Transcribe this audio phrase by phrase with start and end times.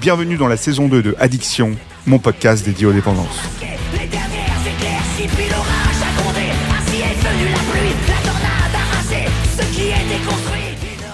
[0.00, 1.72] Bienvenue dans la saison 2 de Addiction,
[2.06, 3.42] mon podcast dédié aux dépendances.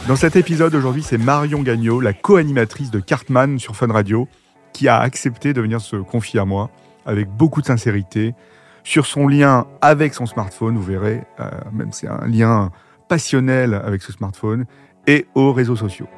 [0.07, 4.29] Dans cet épisode aujourd'hui, c'est Marion Gagnon, la co-animatrice de Cartman sur Fun Radio,
[4.75, 6.69] qui a accepté de venir se confier à moi
[7.07, 8.35] avec beaucoup de sincérité
[8.83, 10.77] sur son lien avec son smartphone.
[10.77, 12.71] Vous verrez, euh, même c'est un lien
[13.09, 14.67] passionnel avec ce smartphone
[15.07, 16.09] et aux réseaux sociaux.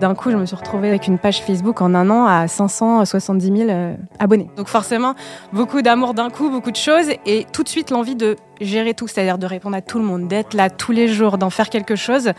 [0.00, 3.46] D'un coup, je me suis retrouvée avec une page Facebook en un an à 570
[3.54, 4.48] 000 euh, abonnés.
[4.56, 5.14] Donc forcément,
[5.52, 9.06] beaucoup d'amour d'un coup, beaucoup de choses, et tout de suite l'envie de gérer tout,
[9.06, 11.96] c'est-à-dire de répondre à tout le monde, d'être là tous les jours, d'en faire quelque
[11.96, 12.32] chose.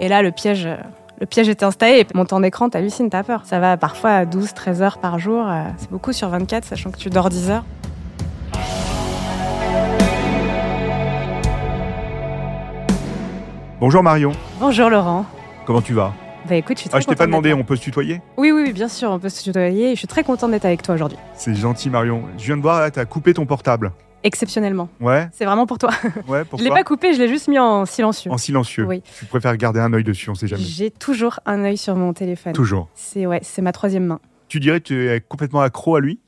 [0.00, 0.74] Et là, le piège, euh,
[1.20, 2.00] le piège était installé.
[2.00, 3.42] Et mon temps d'écran, t'hallucines, t'as peur.
[3.44, 5.46] Ça va parfois à 12, 13 heures par jour.
[5.48, 7.64] euh, C'est beaucoup sur 24, sachant que tu dors 10 heures.
[13.80, 15.26] Bonjour Marion, Bonjour Laurent.
[15.66, 16.12] comment tu vas?
[16.48, 18.20] Bah écoute, je suis très Ah, je t'ai pas demandé, on peut se tutoyer?
[18.36, 19.90] Oui, oui, oui, bien sûr, on peut se tutoyer.
[19.94, 21.16] Je suis très contente d'être avec toi aujourd'hui.
[21.34, 22.24] C'est gentil Marion.
[22.36, 23.92] Je viens de voir, là, t'as coupé ton portable.
[24.24, 24.88] Exceptionnellement.
[25.00, 25.90] Ouais, C'est vraiment pour toi.
[26.28, 28.30] ouais, je pourquoi l'ai pas coupé, je l'ai juste mis en silencieux.
[28.30, 28.84] En silencieux.
[28.84, 29.02] Oui.
[29.18, 30.62] Tu préfères garder un œil dessus, on sait jamais.
[30.62, 32.52] J'ai toujours un œil sur mon téléphone.
[32.52, 32.88] Toujours.
[32.94, 34.20] C'est ouais, c'est ma troisième main.
[34.48, 36.20] Tu dirais que tu es complètement accro à lui?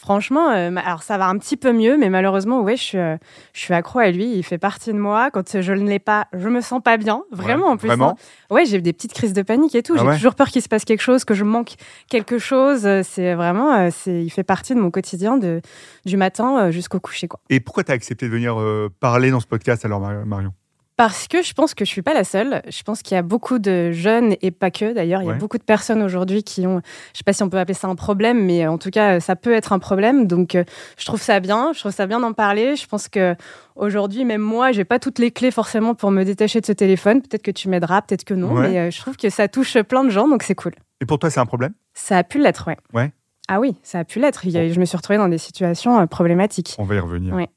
[0.00, 3.18] Franchement, euh, alors ça va un petit peu mieux, mais malheureusement, ouais, je suis, euh,
[3.52, 4.32] je suis accro à lui.
[4.34, 5.30] Il fait partie de moi.
[5.30, 7.88] Quand je ne l'ai pas, je me sens pas bien, vraiment Ouais, en plus.
[7.88, 8.54] Vraiment hein.
[8.54, 9.94] Ouais, j'ai des petites crises de panique et tout.
[9.98, 11.74] Ah j'ai ouais toujours peur qu'il se passe quelque chose, que je manque
[12.08, 12.86] quelque chose.
[12.86, 15.60] Euh, C'est vraiment, c'est, il fait partie de mon quotidien de,
[16.06, 17.40] du matin jusqu'au coucher, quoi.
[17.50, 20.52] Et pourquoi tu as accepté de venir euh, parler dans ce podcast alors, Mar- Marion?
[21.00, 22.60] Parce que je pense que je suis pas la seule.
[22.68, 25.22] Je pense qu'il y a beaucoup de jeunes et pas que d'ailleurs.
[25.22, 26.82] Il y a beaucoup de personnes aujourd'hui qui ont,
[27.14, 29.34] je sais pas si on peut appeler ça un problème, mais en tout cas, ça
[29.34, 30.26] peut être un problème.
[30.26, 30.64] Donc, euh,
[30.98, 31.72] je trouve ça bien.
[31.72, 32.76] Je trouve ça bien d'en parler.
[32.76, 33.34] Je pense que
[33.76, 37.22] aujourd'hui, même moi, j'ai pas toutes les clés forcément pour me détacher de ce téléphone.
[37.22, 38.52] Peut-être que tu m'aideras, peut-être que non.
[38.52, 38.68] Ouais.
[38.68, 40.72] Mais euh, je trouve que ça touche plein de gens, donc c'est cool.
[41.00, 41.72] Et pour toi, c'est un problème?
[41.94, 42.76] Ça a pu l'être, ouais.
[42.92, 43.10] Ouais.
[43.48, 44.42] Ah oui, ça a pu l'être.
[44.44, 46.76] Je me suis retrouvée dans des situations euh, problématiques.
[46.78, 47.32] On va y revenir.
[47.34, 47.48] Ouais.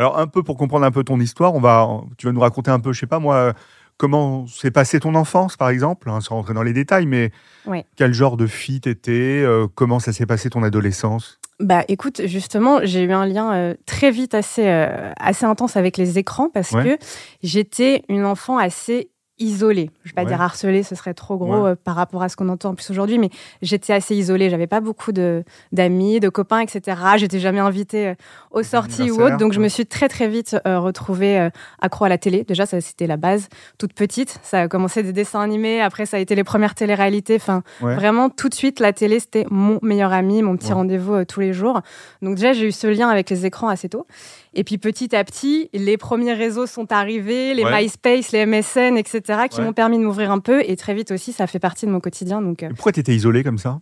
[0.00, 2.70] Alors, un peu pour comprendre un peu ton histoire, on va, tu vas nous raconter
[2.70, 3.52] un peu, je sais pas moi,
[3.98, 7.32] comment s'est passée ton enfance, par exemple, hein, sans rentrer dans les détails, mais
[7.66, 7.84] Ouais.
[7.96, 11.38] quel genre de fille t'étais, euh, comment ça s'est passé ton adolescence?
[11.60, 15.98] Bah écoute, justement, j'ai eu un lien euh, très vite assez, euh, assez intense avec
[15.98, 16.96] les écrans parce Ouais.
[16.96, 17.04] que
[17.42, 19.90] j'étais une enfant assez isolée.
[20.04, 20.28] Je vais pas Ouais.
[20.28, 21.70] dire harcelée, ce serait trop gros Ouais.
[21.70, 23.30] euh, par rapport à ce qu'on entend en plus aujourd'hui, mais
[23.62, 24.50] j'étais assez isolée.
[24.50, 25.42] J'avais pas beaucoup de
[25.72, 26.96] d'amis, de copains, etc.
[27.16, 28.14] J'étais jamais invitée euh,
[28.52, 31.50] aux sorties ou autres, donc je me suis très très vite euh, retrouvée euh,
[31.80, 32.44] accro à la télé.
[32.44, 33.48] Déjà, ça c'était la base.
[33.78, 35.80] Toute petite, ça a commencé des dessins animés.
[35.80, 37.36] Après, ça a été les premières téléréalités.
[37.36, 37.94] Enfin, Ouais.
[37.94, 41.52] Vraiment, tout de suite, la télé, c'était mon meilleur ami, mon petit rendez-vous tous les
[41.54, 41.80] jours.
[42.20, 44.06] Donc déjà, j'ai eu ce lien avec les écrans assez tôt.
[44.52, 47.64] Et puis petit à petit, les premiers réseaux sont arrivés, les.
[47.64, 49.64] MySpace, les MSN, etc., qui Ouais.
[49.66, 50.62] m'ont permis de m'ouvrir un peu.
[50.66, 52.40] Et très vite aussi, ça fait partie de mon quotidien.
[52.42, 53.80] Donc euh, Et Pourquoi t'étais isolée comme ça?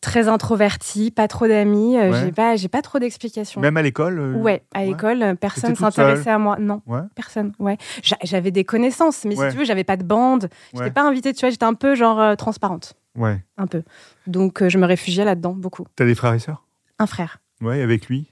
[0.00, 1.96] très introverti, pas trop d'amis.
[1.96, 2.20] euh, Ouais.
[2.26, 3.62] J'ai pas, j'ai pas trop d'explications.
[3.62, 4.86] Même à l'école euh, Ouais, à ouais.
[4.88, 6.58] l'école, euh, personne s'intéressait à moi.
[6.60, 6.82] Non,
[7.14, 7.52] personne.
[7.58, 10.50] Ouais, J'a- j'avais des connaissances, mais si tu veux, j'avais pas de bande.
[10.74, 11.32] J'étais pas invitée.
[11.32, 13.42] Tu vois, j'étais un peu genre euh, transparente, Ouais.
[13.56, 13.82] un peu.
[14.26, 15.86] Donc euh, je me réfugiais là-dedans beaucoup.
[15.96, 16.64] T'as des frères et sœurs?
[16.98, 17.38] Un frère.
[17.62, 18.26] Ouais, avec lui?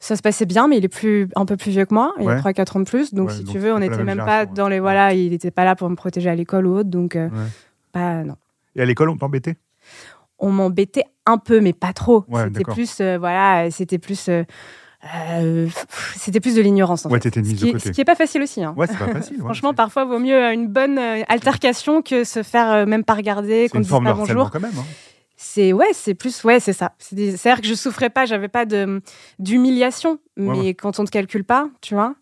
[0.00, 2.12] Ça se passait bien, mais il est plus, un peu plus vieux que moi.
[2.20, 2.34] Il Ouais.
[2.34, 3.12] a 3-4 ans de plus.
[3.14, 4.78] Donc, Ouais, si donc tu veux, on n'était même pas dans les.
[4.80, 6.88] Voilà, il n'était pas là pour me protéger à l'école ou autre.
[6.90, 7.28] Donc, euh,
[7.92, 8.36] pas, non.
[8.76, 9.56] Et à l'école, on t'embêtait?
[10.38, 12.24] On m'embêtait un peu, mais pas trop.
[12.32, 13.00] C'était plus.
[13.00, 14.28] euh, voilà, c'était plus.
[14.28, 14.44] euh,
[15.14, 15.68] euh,
[16.16, 17.34] c'était plus de l'ignorance en Ouais, fait.
[17.34, 17.88] Ce mise qui, de est, côté.
[17.88, 18.62] ce qui est pas facile aussi.
[18.62, 18.74] hein.
[18.76, 19.36] Ouais, c'est pas facile.
[19.38, 20.98] ouais, Franchement, parfois, vaut mieux une bonne
[21.28, 24.50] altercation que se faire même pas regarder, qu'on ne dise pas bonjour.
[24.50, 24.70] quand même.
[24.78, 24.84] hein.
[25.40, 26.92] C'est ouais, c'est plus ouais, c'est ça.
[26.98, 29.00] C'est-à-dire que je souffrais pas, j'avais pas de
[29.38, 30.74] d'humiliation, mais Ouais, ouais.
[30.74, 32.14] quand on te calcule pas, tu vois,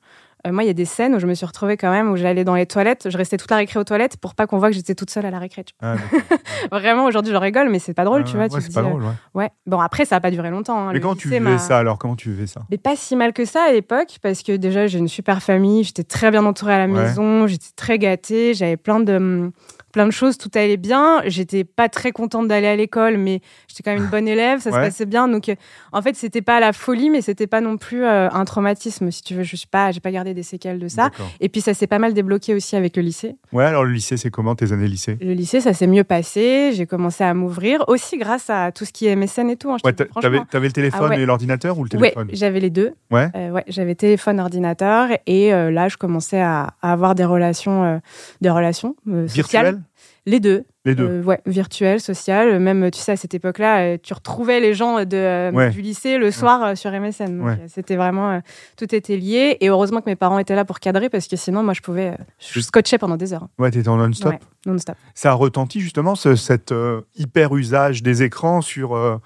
[0.46, 2.16] euh, moi, il y a des scènes où je me suis retrouvée quand même, où
[2.16, 4.68] j'allais dans les toilettes, je restais toute la récré aux toilettes pour pas qu'on voit
[4.68, 5.64] que j'étais toute seule à la récré.
[5.64, 5.96] tu Ah.
[6.70, 8.42] Vraiment, aujourd'hui, je rigole, mais c'est pas drôle, Ah, tu vois.
[8.46, 9.02] ouais, c'est dis, pas euh, drôle,
[9.34, 9.50] ouais.
[9.66, 10.88] Bon, après, ça a pas duré longtemps.
[10.88, 10.90] hein.
[10.92, 12.60] Mais comment tu m'a- ça alors Comment tu vivais ça?
[12.70, 15.84] Mais pas si mal que ça à l'époque, parce que déjà, j'ai une super famille,
[15.84, 19.52] j'étais très bien entourée à la maison, j'étais très gâtée, j'avais plein de, hum,
[19.96, 21.22] plein de choses, tout allait bien.
[21.24, 24.68] J'étais pas très contente d'aller à l'école, mais j'étais quand même une bonne élève, ça
[24.68, 24.76] Ouais.
[24.76, 25.26] se passait bien.
[25.26, 25.54] Donc, euh,
[25.92, 29.22] en fait, c'était pas la folie, mais c'était pas non plus euh, un traumatisme, si
[29.22, 29.42] tu veux.
[29.42, 31.08] Je suis pas, j'ai pas gardé des séquelles de ça.
[31.40, 33.36] Et puis, ça s'est pas mal débloqué aussi avec le lycée.
[33.52, 35.16] Ouais, alors le lycée, c'est comment tes années lycée?
[35.22, 36.72] Le lycée, ça s'est mieux passé.
[36.74, 39.70] J'ai commencé à m'ouvrir aussi grâce à tout ce qui est MSN et tout.
[39.72, 41.22] hein, Ouais, t'avais, le téléphone Ah ouais.
[41.22, 42.28] et l'ordinateur ou le téléphone?
[42.34, 42.92] j'avais les deux.
[43.10, 43.28] Ouais.
[43.34, 48.00] Euh, ouais, j'avais téléphone, ordinateur, et euh, là, je commençais à, à avoir des relations,
[48.42, 49.26] des relations sociales.
[49.28, 49.80] Virtuel
[50.28, 50.64] Les deux.
[50.84, 51.06] Les deux.
[51.06, 52.58] Euh, ouais, virtuelles, sociales.
[52.58, 55.70] Même, tu sais, à cette époque-là, euh, tu retrouvais les gens de, euh, Ouais.
[55.70, 57.58] du lycée le soir euh, sur MSN.
[57.68, 58.40] C'était vraiment,
[58.76, 59.56] tout était lié.
[59.60, 62.16] Et heureusement que mes parents étaient là pour cadrer, parce que sinon, moi, je pouvais,
[62.38, 63.46] je scotchais pendant des heures.
[63.58, 64.34] Ouais, t'étais en non-stop.
[64.66, 64.96] Non-stop.
[65.14, 66.74] Ça a retenti justement ce, cet
[67.14, 69.20] hyper usage des écrans sur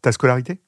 [0.00, 0.60] ta scolarité?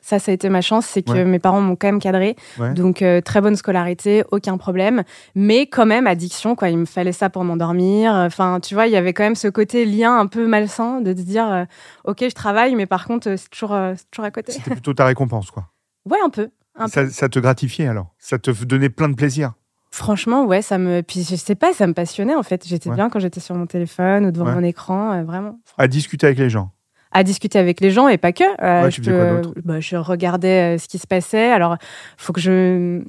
[0.00, 1.24] Ça, ça a été ma chance, c'est que Ouais.
[1.24, 2.36] mes parents m'ont quand même cadré.
[2.60, 2.72] Ouais.
[2.74, 5.02] Donc, euh, très bonne scolarité, aucun problème.
[5.34, 6.68] Mais quand même, addiction, quoi.
[6.70, 8.12] Il me fallait ça pour m'endormir.
[8.12, 11.12] Enfin, tu vois, il y avait quand même ce côté lien un peu malsain de
[11.12, 11.64] te dire, euh,
[12.04, 14.52] OK, je travaille, mais par contre, euh, c'est toujours, euh, toujours à côté.
[14.52, 15.64] C'était plutôt ta récompense, quoi.
[16.08, 16.50] Ouais, un peu.
[16.76, 18.14] Un Ça, ça te gratifiait alors?
[18.18, 19.54] Ça te donnait plein de plaisir?
[19.90, 21.00] Franchement, ouais, ça me.
[21.00, 22.64] Puis, je sais pas, ça me passionnait, en fait.
[22.64, 22.94] J'étais Ouais.
[22.94, 24.54] bien quand j'étais sur mon téléphone ou devant Ouais.
[24.54, 25.58] mon écran, euh, vraiment.
[25.78, 26.70] À discuter avec les gens
[27.12, 28.44] à discuter avec les gens et pas que.
[28.62, 31.50] Euh, Ouais, je, tu faisais quoi bah, je regardais euh, ce qui se passait.
[31.50, 31.76] Alors,
[32.16, 33.02] faut que je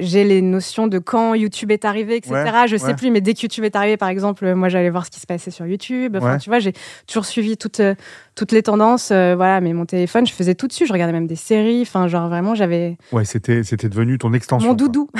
[0.00, 2.32] j'ai les notions de quand YouTube est arrivé, etc.
[2.32, 2.94] Ouais, je sais ouais.
[2.94, 5.18] plus, mais dès que YouTube est arrivé, par exemple, euh, moi j'allais voir ce qui
[5.18, 6.14] se passait sur YouTube.
[6.16, 6.38] Enfin, Ouais.
[6.38, 6.72] tu vois, j'ai
[7.08, 7.96] toujours suivi toutes euh,
[8.36, 9.10] toutes les tendances.
[9.10, 10.86] euh, voilà, mais mon téléphone, je faisais tout dessus.
[10.86, 11.82] Je regardais même des séries.
[11.82, 14.68] Enfin, genre vraiment, j'avais Ouais, c'était, c'était devenu ton extension.
[14.68, 15.10] mon doudou.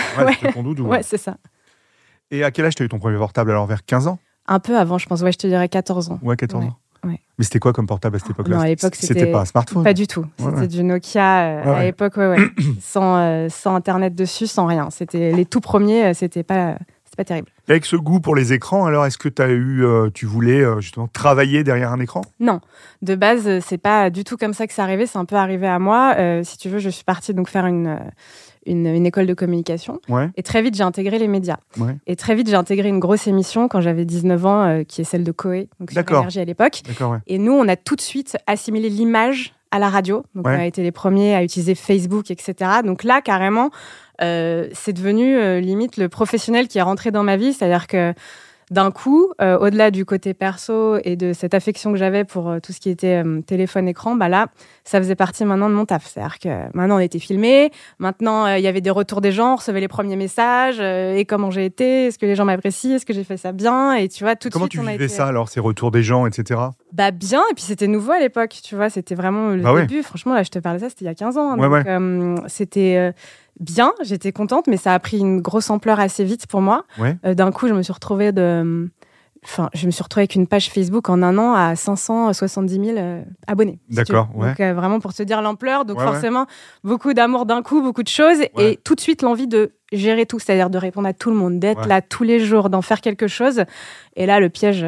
[0.54, 0.86] Ton doudou.
[0.86, 1.38] Ouais, c'est ça.
[2.30, 3.50] Et à quel âge t'as eu ton premier portable?
[3.50, 4.20] Alors vers 15 ans?
[4.46, 5.22] Un peu avant, je pense.
[5.22, 6.20] Ouais, je te dirais 14 ans.
[6.22, 6.76] Ouais, 14 Ouais, ans.
[7.05, 7.21] Ouais.
[7.39, 9.85] Mais c'était quoi comme portable à cette époque-là non, à l'époque, C'était pas un smartphone.
[9.85, 10.27] Pas du tout.
[10.39, 10.67] C'était ouais.
[10.67, 12.50] du Nokia euh, à l'époque, ouais, ouais.
[12.83, 14.91] sans, euh, sans internet dessus, sans rien.
[14.91, 16.77] C'était les tout premiers, euh, c'était pas,
[17.17, 17.49] pas terrible.
[17.69, 20.65] Et avec ce goût pour les écrans, alors est-ce que t'as eu, euh, tu voulais
[20.81, 22.23] justement travailler derrière un écran?
[23.03, 25.06] De base, c'est pas du tout comme ça que c'est arrivé.
[25.06, 26.17] C'est un peu arrivé à moi.
[26.45, 27.99] Si tu veux, je suis partie donc faire une,
[28.69, 30.00] une, une école de communication.
[30.09, 31.56] Ouais, Et très vite, j'ai intégré les médias.
[31.79, 31.97] ouais.
[32.06, 35.05] Et très vite, j'ai intégré une grosse émission quand j'avais 19 ans, euh, qui est
[35.05, 36.19] celle de Coé, donc sur.
[36.19, 36.82] Énergie à l'époque.
[37.00, 37.19] Ouais.
[37.26, 40.25] Et nous, on a tout de suite assimilé l'image à la radio.
[40.35, 42.55] Donc, on a été les premiers à utiliser Facebook, etc.
[42.85, 43.70] Donc là, carrément,
[44.23, 47.53] euh, c'est devenu euh, limite le professionnel qui est rentré dans ma vie.
[47.53, 48.14] C'est-à-dire que
[48.70, 52.59] d'un coup, euh, au-delà du côté perso et de cette affection que j'avais pour euh,
[52.61, 54.49] tout ce qui était euh, téléphone, écran, bah là,
[54.85, 56.06] ça faisait partie maintenant de mon taf.
[56.06, 57.70] C'est-à-dire que maintenant, on était filmé.
[57.99, 60.81] Maintenant, il y avait des retours des gens, on recevait les premiers messages.
[60.81, 63.94] et comment j'ai été Est-ce que les gens m'apprécient Est-ce que j'ai fait ça bien
[63.94, 65.14] Et tu vois, tout de Comment suite, tu on a vivais été...
[65.14, 66.61] ça alors, ces retours des gens, etc.
[66.93, 69.87] Bah bien, et puis c'était nouveau à l'époque, tu vois, c'était vraiment le Bah ouais.
[69.87, 70.03] début.
[70.03, 71.53] Franchement, là, je te parlais de ça, c'était il y a 15 ans.
[71.53, 72.49] hein, Ouais, donc, ouais.
[72.49, 73.12] c'était
[73.60, 76.84] bien, j'étais contente, mais ça a pris une grosse ampleur assez vite pour moi.
[76.99, 77.16] Ouais.
[77.25, 78.90] Euh, D'un coup, je me suis retrouvée de...
[79.44, 82.99] Enfin, je me suis retrouvée avec une page Facebook en un an à 570 000
[82.99, 83.78] euh, abonnés.
[83.88, 83.94] si.
[83.96, 84.49] D'accord, ouais.
[84.49, 85.84] Donc, euh, vraiment pour te dire l'ampleur.
[85.84, 86.10] Donc, Ouais, ouais.
[86.10, 86.46] forcément,
[86.82, 88.38] beaucoup d'amour d'un coup, beaucoup de choses.
[88.58, 91.61] Et tout de suite, l'envie de gérer tout, c'est-à-dire de répondre à tout le monde,
[91.61, 93.62] d'être là tous les jours, d'en faire quelque chose.
[94.16, 94.84] Et là, le piège,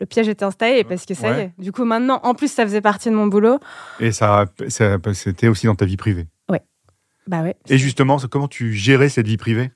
[0.00, 1.52] le piège était installé parce que ça y est.
[1.58, 3.58] Du coup, maintenant, en plus, ça faisait partie de mon boulot.
[4.00, 6.26] Et ça, ça- c'était aussi dans ta vie privée.
[7.30, 7.44] Bah.
[7.68, 9.70] Et justement, comment tu gérais cette vie privée?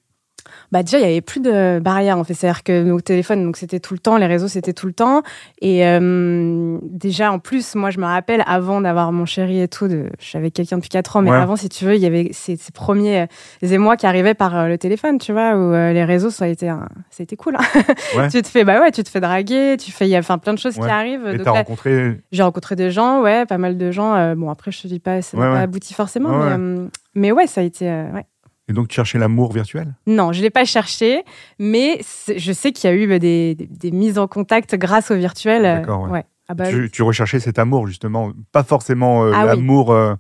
[0.73, 2.35] Bah déjà, il y avait plus de barrières en fait.
[2.35, 5.23] C'est-à-dire que nos téléphones, donc c'était tout le temps, les réseaux, c'était tout le temps.
[5.61, 9.89] Et euh, déjà, en plus, moi, je me rappelle avant d'avoir mon chéri et tout,
[9.89, 11.37] de, je avec quelqu'un depuis 4 ans, mais Ouais.
[11.37, 13.23] avant, si tu veux, il y avait ces, ces premiers
[13.63, 16.45] euh, émois qui arrivaient par euh, le téléphone, tu vois, où euh, les réseaux, ça
[16.45, 17.57] a été, un- ça a été cool.
[17.57, 17.83] hein.
[18.17, 18.29] Ouais.
[18.29, 20.39] tu te fais, bah ouais, tu te fais draguer, tu fais, il y a enfin,
[20.39, 20.85] plein de choses Ouais.
[20.87, 21.27] qui arrivent.
[21.27, 22.21] Et Donc là, rencontré.
[22.33, 24.15] j'ai rencontré des gens, ouais, pas mal de gens.
[24.15, 26.57] euh, bon, après, je te dis pas, ça n'a pas abouti forcément, mais, ouais.
[26.59, 28.25] euh, mais ouais, ça a été, euh, ouais.
[28.69, 29.95] Et donc, tu cherchais l'amour virtuel?
[30.07, 31.23] Non, je l'ai pas cherché,
[31.59, 32.01] mais
[32.35, 35.17] je sais qu'il y a eu bah, des, des- des mises en contact grâce au
[35.17, 35.65] virtuel.
[35.67, 36.25] euh, D'accord, ouais.
[36.49, 38.33] Ah bah, tu, tu recherchais cet amour, justement.
[38.53, 39.47] Pas forcément euh, Ah oui.
[39.49, 39.93] l'amour.
[39.93, 40.15] euh,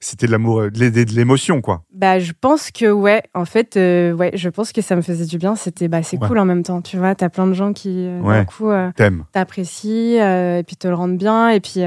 [0.00, 1.84] c'était de l'amour, euh, de l'é- de l'émotion, quoi.
[1.94, 5.26] bah, je pense que ouais, en fait, euh, ouais, je pense que ça me faisait
[5.26, 5.54] du bien.
[5.54, 6.26] C'était, bah, c'est Ouais.
[6.26, 6.82] cool en même temps.
[6.82, 8.34] Tu vois, t'as plein de gens qui, Ouais.
[8.38, 8.70] d'un coup,
[9.32, 11.50] t'apprécient et puis te le rendent bien.
[11.50, 11.80] Et puis,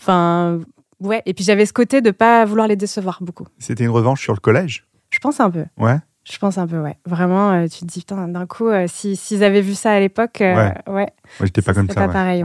[0.00, 0.60] enfin,
[1.00, 1.22] ouais.
[1.26, 3.46] Et puis j'avais ce côté de pas vouloir les décevoir beaucoup.
[3.58, 4.84] C'était une revanche sur le collège?
[5.24, 5.64] Pense un peu.
[5.78, 5.96] Ouais.
[6.30, 6.96] Je pense un peu, ouais.
[7.06, 10.00] Vraiment, euh, tu te dis, putain, d'un coup, euh, si s'ils avaient vu ça à
[10.00, 10.74] l'époque, euh, Ouais.
[10.92, 11.08] ouais.
[11.42, 11.94] J'étais pas comme ça.
[11.94, 12.12] pas ouais.
[12.12, 12.44] pareil.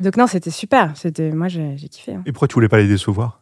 [0.00, 0.92] Donc non, c'était super.
[0.94, 2.14] C'était, moi, j'ai kiffé.
[2.14, 2.22] hein.
[2.26, 3.40] Et pourquoi tu voulais pas les décevoir?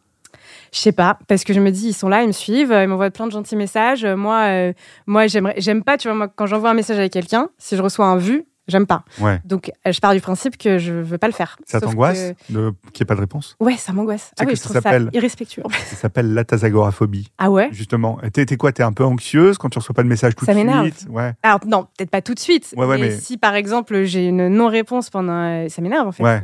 [0.73, 2.87] Je sais pas, parce que je me dis, ils sont là, ils me suivent, ils
[2.87, 4.05] m'envoient plein de gentils messages.
[4.05, 4.73] Moi, euh,
[5.05, 8.07] moi j'aime pas, tu vois, moi, quand j'envoie un message avec quelqu'un, si je reçois
[8.07, 9.03] un vu, j'aime pas.
[9.19, 9.39] Ouais.
[9.45, 11.57] Donc, je pars du principe que je veux pas le faire.
[11.65, 12.73] Ça t'angoisse que- de...
[12.91, 13.55] qu'il n'y ait pas de réponse?
[13.59, 14.31] Ouais, ça m'angoisse.
[14.39, 15.63] Ah oui, je trouve ça irrespectueux.
[15.85, 17.69] Ça s'appelle l'atazagoraphobie, Ah ouais?
[17.71, 18.19] Justement.
[18.33, 18.71] T'es quoi?
[18.71, 21.07] T'es un peu anxieuse quand tu reçois pas de message tout Ça de suite?
[21.09, 21.33] Ouais.
[21.43, 22.73] Alors, non, peut-être pas tout de suite.
[22.77, 25.33] Ouais, ouais, mais, mais- si, par exemple, j'ai une non-réponse pendant.
[25.65, 26.23] euh, Ça m'énerve, en fait.
[26.23, 26.43] Ouais.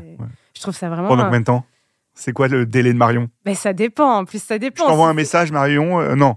[0.55, 1.07] Je trouve ça vraiment.
[1.07, 1.65] Pendant combien de temps?
[2.15, 3.29] C'est quoi le délai de Marion?
[3.45, 4.87] Mais ça dépend, en plus, ça Je dépend.
[4.87, 6.35] t'envoie Si- un message, Marion euh, Non.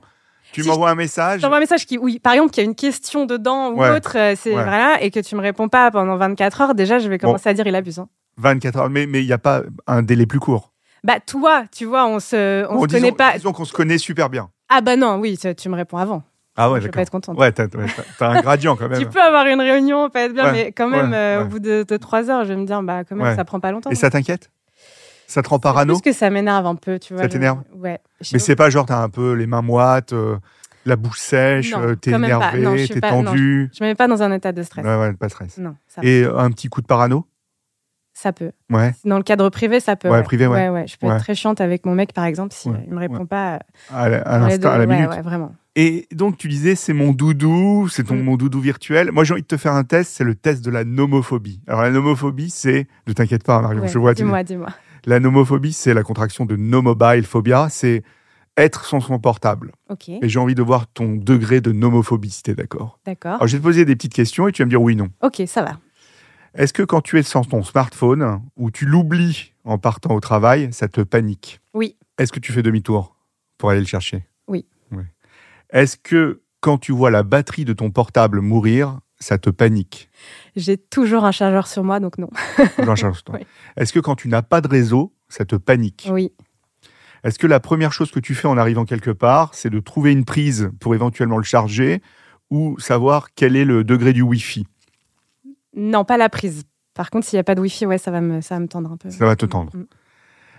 [0.52, 2.66] Tu Si m'envoies un message Je t'envoie un message qui, oui, par exemple, qu'il y
[2.66, 3.90] a une question dedans ou Ouais.
[3.97, 4.62] autre, euh, c'est Ouais.
[4.62, 7.54] voilà, et que tu me réponds pas pendant 24 heures, déjà, je vais commencer à
[7.54, 7.99] dire il abuse.
[7.99, 8.09] hein.
[8.38, 10.73] 24 heures, mais mais il n'y a pas un délai plus court.
[11.04, 13.32] Bah, toi, tu vois, on se, on Bon, se disons, connaît pas.
[13.32, 14.50] Disons qu'on se connaît super bien.
[14.68, 16.23] Ah, bah non, oui, tu, tu me réponds avant.
[16.56, 17.02] Ah ouais, je vais pas d'accord.
[17.02, 17.38] être contente.
[17.38, 17.64] Ouais, t'as
[18.28, 19.09] un gradient quand Tu même.
[19.09, 21.82] peux avoir une réunion, pas être bien, Ouais, mais quand même, euh, au bout de,
[21.88, 23.90] de 3 heures, je vais me dire, bah, quand même, ça prend pas longtemps.
[23.90, 24.50] Et ça t'inquiète?
[25.33, 27.23] Ça te rend parano Plus que ça m'énerve un peu, tu vois.
[27.23, 27.99] Ça t'énerve Ouais.
[28.33, 30.37] Mais c'est pas genre t'as un peu les mains moites, euh,
[30.85, 33.71] la bouche sèche, euh, t'es énervé, t'es pas- non, tendu.
[33.77, 34.85] Je me mets pas dans un état de stress.
[34.85, 35.57] Ouais, ouais, pas de stress.
[35.57, 37.27] Non, ça, Et un petit coup de parano
[38.15, 38.53] ça peut.
[38.71, 38.93] Ouais.
[39.07, 40.11] Dans le cadre privé, ça peut.
[40.11, 40.69] Ouais, privé, ouais.
[40.69, 40.87] ouais.
[40.87, 41.15] Je peux Ouais.
[41.15, 43.61] être très chiante avec mon mec, par exemple, si Ouais, il me répond pas.
[43.91, 45.09] À, l'instant, à la ouais, minute.
[45.11, 45.55] ouais, vraiment.
[45.77, 48.23] Et donc tu disais c'est mon doudou, c'est ton Mm.
[48.25, 49.11] mon doudou virtuel.
[49.11, 51.62] Moi j'ai envie de te faire un test, c'est le test de la nomophobie.
[51.67, 54.12] Alors la nomophobie c'est, ne t'inquiète pas Marion, Ouais, je vois.
[54.12, 54.69] Dis-moi, dis-moi.
[55.04, 58.02] La nomophobie c'est la contraction de no mobile phobia, c'est
[58.56, 59.73] être sans son portable.
[60.09, 63.00] Et j'ai envie de voir ton degré de nomophobie si t'es d'accord.
[63.06, 63.35] d'accord.
[63.35, 65.09] Alors je vais te poser des petites questions et tu vas me dire oui non.
[65.23, 65.78] Ok, ça va.
[66.54, 70.68] Est-ce que quand tu es sans ton smartphone ou tu l'oublies en partant au travail,
[70.73, 71.61] ça te panique?
[71.73, 71.97] Oui.
[72.18, 73.16] Est-ce que tu fais demi-tour
[73.56, 74.26] pour aller le chercher?
[74.49, 74.66] Oui.
[75.73, 80.11] Est-ce que quand tu vois la batterie de ton portable mourir, ça te panique
[80.57, 82.29] J'ai toujours un chargeur sur moi, donc non.
[82.79, 83.37] J'en charge toi.
[83.38, 83.47] Oui.
[83.76, 86.33] Est-ce que quand tu n'as pas de réseau, ça te panique Oui.
[87.25, 90.12] Est-ce que la première chose que tu fais en arrivant quelque part, c'est de trouver
[90.12, 92.02] une prise pour éventuellement le charger
[92.50, 94.67] ou savoir quel est le degré du Wi-Fi?
[95.75, 96.64] Non, pas la prise.
[96.95, 98.69] Par contre, s'il n'y a pas de Wi-Fi, ouais, ça va me, ça va me
[98.69, 99.11] tendre un peu.
[99.11, 99.75] Ça va te tendre.
[99.75, 99.87] Mm.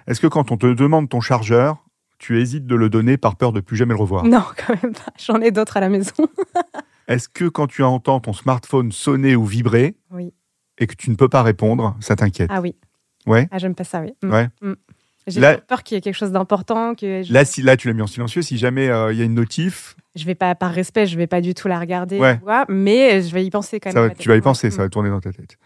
[0.07, 1.83] Est-ce que quand on te demande ton chargeur,
[2.17, 4.23] tu hésites de le donner par peur de plus jamais le revoir?
[4.23, 5.11] Non, quand même pas.
[5.17, 6.13] J'en ai d'autres à la maison.
[7.07, 10.33] Est-ce que quand tu entends ton smartphone sonner ou vibrer Oui.
[10.77, 12.49] et que tu ne peux pas répondre, ça t'inquiète?
[12.51, 12.75] Ah oui.
[13.25, 13.47] Ouais?
[13.51, 14.13] Ah, j'aime pas ça, oui.
[14.23, 14.31] Mm.
[14.31, 14.49] Ouais.
[15.27, 17.31] J'ai Là- peur qu'il y ait quelque chose d'important, que je...
[17.31, 18.41] Là, si, là, tu l'as mis en silencieux.
[18.41, 21.27] Si jamais euh, il y a une notif, je vais pas, par respect, je vais
[21.27, 22.37] pas du tout la regarder, Ouais.
[22.43, 24.09] vois, mais je vais y penser quand même.
[24.09, 24.71] va- tu vas y penser, Mm.
[24.71, 25.57] ça va tourner dans ta tête.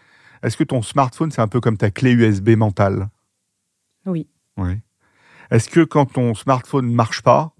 [0.44, 3.08] Est-ce que ton smartphone, c'est un peu comme ta clé USB mentale?
[4.06, 4.28] Oui.
[4.56, 4.78] Ouais.
[5.50, 7.52] Est-ce que quand ton smartphone ne marche pas,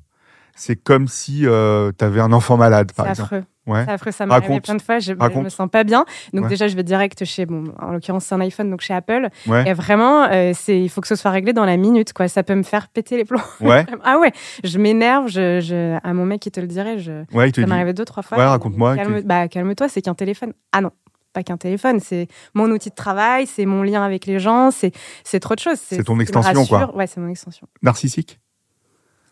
[0.55, 3.35] c'est comme si tu avais un enfant malade, par C'est exemple?
[3.35, 3.47] affreux.
[3.69, 3.85] Ouais.
[3.89, 6.05] Affreux, ça m'est arrivé plein de fois, je, je me sens pas bien.
[6.33, 6.49] Donc Ouais.
[6.49, 9.29] déjà, je vais direct chez, bon, en l'occurrence, c'est un iPhone, donc chez Apple.
[9.47, 9.69] Ouais.
[9.69, 12.27] Et vraiment, euh, c'est, il faut que ce soit réglé dans la minute, quoi.
[12.29, 13.41] Ça peut me faire péter les plombs.
[14.05, 14.33] Ah ouais,
[14.65, 17.61] je m'énerve, je, je, à mon mec qui te le dirait, je, Ouais, il te
[17.61, 18.39] ça m'est arrivé deux, trois fois.
[18.39, 20.53] Ouais, raconte-moi, Calme, bah, calme-toi, c'est qu'un téléphone.
[20.73, 20.91] Ah non,
[21.35, 24.93] pas qu'un téléphone, c'est mon outil de travail, c'est mon lien avec les gens, c'est,
[25.25, 25.79] c'est trop de choses.
[25.79, 26.95] C'est ton extension, quoi.
[26.97, 27.67] Ouais, c'est mon extension.
[27.83, 28.41] Narcissique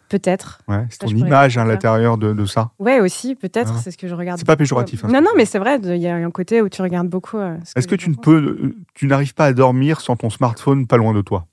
[0.08, 0.60] Peut-être.
[0.68, 2.70] Ouais, c'est ton image à l'intérieur de, de ça.
[2.78, 3.80] Ouais, aussi, peut-être, Ah.
[3.82, 4.38] c'est ce que je regarde.
[4.38, 6.68] C'est pas péjoratif, hein, non, non, mais c'est vrai, il y a un côté où
[6.68, 7.38] tu regardes beaucoup.
[7.38, 10.30] euh, ce Est-ce que tu ne peux, euh, tu n'arrives pas à dormir sans ton
[10.30, 11.46] smartphone pas loin de toi?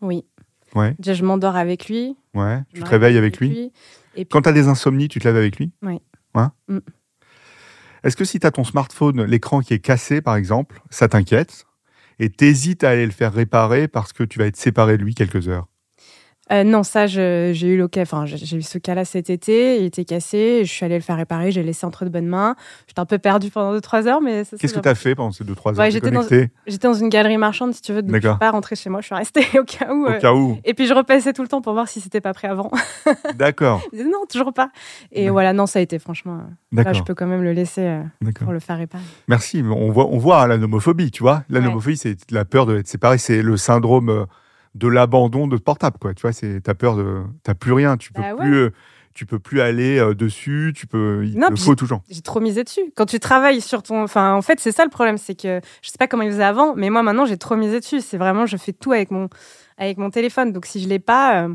[0.00, 0.24] Oui.
[0.74, 0.94] Ouais.
[0.98, 2.16] Déjà, je m'endors avec lui.
[2.34, 2.60] Ouais.
[2.72, 3.72] Tu te réveilles avec lui.
[4.16, 5.72] Et puis, Quand tu as des insomnies, tu te lèves avec lui?
[5.82, 6.00] Oui.
[6.34, 6.78] Hein Mm.
[8.02, 11.66] Est-ce que si tu as ton smartphone, l'écran qui est cassé, par exemple, ça t'inquiète?
[12.18, 15.14] Et t'hésites à aller le faire réparer parce que tu vas être séparé de lui
[15.14, 15.66] quelques heures?
[16.52, 19.78] Euh, non, ça, j'ai eu, l'occa- enfin, j'ai eu ce cas-là cet été.
[19.78, 20.62] Il était cassé.
[20.64, 21.50] Je suis allée le faire réparer.
[21.52, 22.56] J'ai laissé entre de bonnes mains.
[22.88, 25.44] J'étais un peu perdue pendant 2-3 heures, mais Qu'est-ce que tu as fait pendant ces
[25.44, 28.34] 2-3 heures Ouais, j'étais dans- une galerie marchande, si tu veux, donc je D'accord.
[28.34, 29.00] suis pas rentrée chez moi.
[29.00, 30.06] Je suis restée au cas où.
[30.06, 30.58] Au euh, cas où.
[30.64, 32.70] Et puis je repassais tout le temps pour voir si c'était pas prêt avant.
[33.36, 33.82] D'accord.
[33.94, 34.70] Non, toujours pas.
[35.12, 35.30] Et Ouais.
[35.30, 36.34] voilà, non, ça a été franchement.
[36.34, 36.42] euh,
[36.72, 37.04] Là, je D'accord.
[37.04, 38.44] peux quand même le laisser euh, D'accord.
[38.46, 39.02] pour le faire réparer.
[39.28, 39.62] Merci.
[39.64, 41.44] On voit, on voit hein, la nomophobie, tu vois.
[41.48, 41.64] La Ouais.
[41.66, 43.18] nomophobie, c'est la peur d'être séparé.
[43.18, 44.26] C'est le syndrome
[44.74, 46.14] de l'abandon de portable, quoi.
[46.14, 47.96] Tu vois, c'est t'as peur de, t'as plus rien.
[47.96, 48.44] Tu peux Bah ouais.
[48.44, 48.70] plus, euh,
[49.14, 50.72] tu peux plus aller euh, dessus.
[50.76, 52.02] Tu peux, il Non, te faut toujours.
[52.08, 52.92] J'ai trop misé dessus.
[52.96, 54.02] Quand tu travailles sur ton.
[54.02, 55.18] Enfin, en fait, c'est ça le problème.
[55.18, 57.80] C'est que je sais pas comment ils faisaient avant, mais moi, maintenant, j'ai trop misé
[57.80, 58.00] dessus.
[58.00, 59.28] C'est vraiment, je fais tout avec mon,
[59.76, 60.52] avec mon téléphone.
[60.52, 61.42] Donc, si je l'ai pas.
[61.42, 61.54] euh,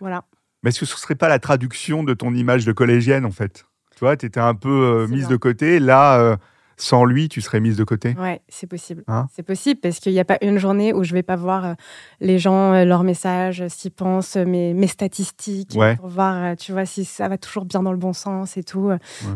[0.00, 0.24] Voilà.
[0.62, 3.64] Mais est-ce que ce serait pas la traduction de ton image de collégienne, en fait?
[3.96, 5.28] Tu vois, tu étais un peu euh, mise bien.
[5.30, 5.80] de côté.
[5.80, 6.38] Là,
[6.82, 8.14] sans lui, tu serais mise de côté?
[8.18, 9.04] Ouais, c'est possible.
[9.06, 9.28] Hein?
[9.34, 11.74] C'est possible parce qu'il n'y a pas une journée où je vais pas voir euh,
[12.20, 15.96] les gens, euh, leurs messages, s'ils pensent, euh, mes, mes statistiques, Ouais.
[15.96, 18.90] pour voir, tu vois, si ça va toujours bien dans le bon sens et tout.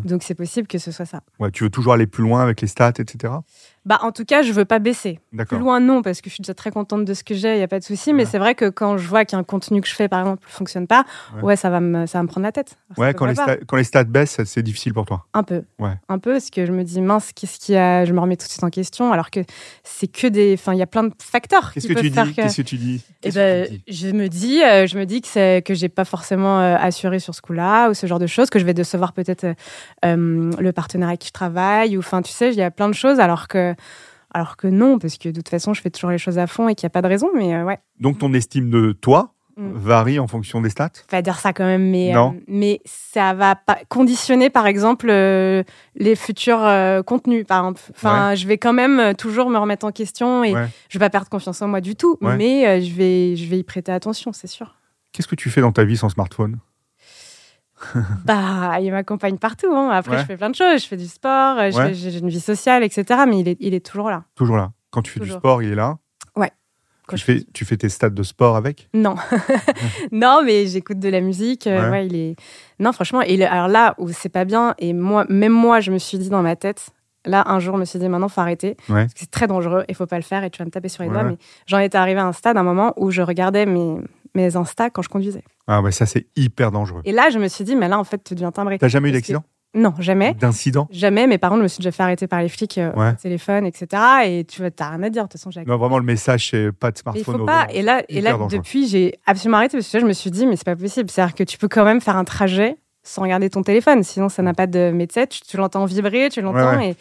[0.04, 1.20] Donc, c'est possible que ce soit ça.
[1.38, 3.32] Ouais, tu veux toujours aller plus loin avec les stats, etc.
[3.86, 5.20] Bah, en tout cas, je veux pas baisser.
[5.48, 7.58] Plus loin, non, parce que je suis déjà très contente de ce que j'ai, il
[7.58, 8.12] n'y a pas de souci.
[8.12, 10.50] Mais c'est vrai que quand je vois qu'un contenu que je fais, par exemple, ne
[10.52, 11.04] fonctionne pas,
[11.36, 11.42] Ouais.
[11.42, 12.76] ouais, ça, va me, ça va me prendre la tête.
[12.96, 13.34] Alors, Ouais, quand les,
[13.66, 15.24] quand stats baissent, c'est difficile pour toi.
[15.34, 15.62] Un peu.
[15.78, 15.92] Ouais.
[16.08, 18.36] Un peu, parce que je me dis, mince, qu'est-ce qu'il y a Je me remets
[18.36, 19.40] tout de suite en question, alors que
[19.84, 20.54] c'est que des.
[20.58, 22.34] Enfin, il y a plein de facteurs Qu'est-ce qui que tu dis que.
[22.34, 25.28] Qu'est-ce que tu dis Eh ben, dis je me dis, euh, je me dis que
[25.28, 28.50] c'est que j'ai pas forcément euh, assuré sur ce coup-là ou ce genre de choses,
[28.50, 29.54] que je vais décevoir peut-être euh,
[30.04, 32.88] euh, le partenaire avec qui je travaille ou enfin tu sais, il y a plein
[32.88, 33.74] de choses alors que
[34.32, 36.68] alors que non parce que de toute façon je fais toujours les choses à fond
[36.68, 37.28] et qu'il n'y a pas de raison.
[37.34, 39.72] Mais euh, ouais, Donc ton estime de toi Mm.
[39.72, 40.90] varie en fonction des stats?
[41.08, 42.34] Pas dire ça quand même, mais Non.
[42.36, 45.62] euh, mais ça va pas conditionner par exemple euh,
[45.94, 47.80] les futurs euh, contenus par exemple.
[47.94, 50.66] Enfin, je vais quand même toujours me remettre en question et Ouais.
[50.90, 52.36] je vais pas perdre confiance en moi du tout, Ouais.
[52.36, 54.74] mais je vais je vais y prêter attention, c'est sûr.
[55.12, 56.58] Qu'est-ce que tu fais dans ta vie sans smartphone?
[58.24, 59.72] Bah, il m'accompagne partout.
[59.74, 59.90] hein.
[59.90, 60.18] Après, Ouais.
[60.22, 60.82] je fais plein de choses.
[60.82, 61.94] Je fais du sport, euh, Ouais.
[61.94, 63.20] j'ai une vie sociale, etc.
[63.28, 64.24] Mais il est, il est toujours là.
[64.34, 64.72] Toujours là.
[64.90, 65.98] Quand tu fais du sport, il est là.
[67.08, 68.88] Quand Tu fais, tu fais tes stats de sport avec?
[68.92, 69.14] Non,
[70.10, 71.68] non, mais j'écoute de la musique.
[71.68, 71.90] euh, Ouais.
[71.90, 72.36] ouais, il est.
[72.80, 73.20] Non, franchement.
[73.22, 76.18] Et le- alors là où c'est pas bien, et moi, même moi, je me suis
[76.18, 76.88] dit dans ma tête.
[77.24, 78.76] Là, un jour, je me suis dit, maintenant, faut arrêter.
[78.88, 79.02] Ouais.
[79.02, 80.88] Parce que c'est très dangereux et faut pas le faire et tu vas me taper
[80.88, 81.22] sur les Ouais, doigts.
[81.24, 81.30] ouais.
[81.30, 83.98] Mais j'en étais arrivée à un stade, à un moment où je regardais mes,
[84.34, 85.44] mes Insta quand je conduisais.
[85.66, 87.02] Ah ouais, ça c'est hyper dangereux.
[87.04, 88.78] Et là, je me suis dit, mais là, en fait, tu deviens timbré.
[88.78, 89.42] T'as jamais eu d'accident
[89.74, 90.34] Non, jamais.
[90.34, 92.92] D'incident Jamais, mais par contre, je me suis déjà fait arrêter par les flics euh,
[92.94, 93.10] Ouais.
[93.10, 94.02] au téléphone, etc.
[94.26, 95.24] Et tu vas, t'as rien à dire.
[95.24, 97.24] De toute façon, j'ai Non, vraiment, le message, c'est pas de il smartphone.
[97.36, 97.66] faut au pas.
[97.66, 97.74] volant.
[97.74, 98.58] Et là, et là dangereux.
[98.58, 101.10] depuis, j'ai absolument arrêté parce que je me suis dit, mais c'est pas possible.
[101.10, 104.42] C'est-à-dire que tu peux quand même faire un trajet sans regarder ton téléphone, sinon ça
[104.42, 104.90] n'a pas de.
[104.94, 106.76] Mais tu tu, tu l'entends vibrer, tu l'entends.
[106.78, 106.96] Ouais,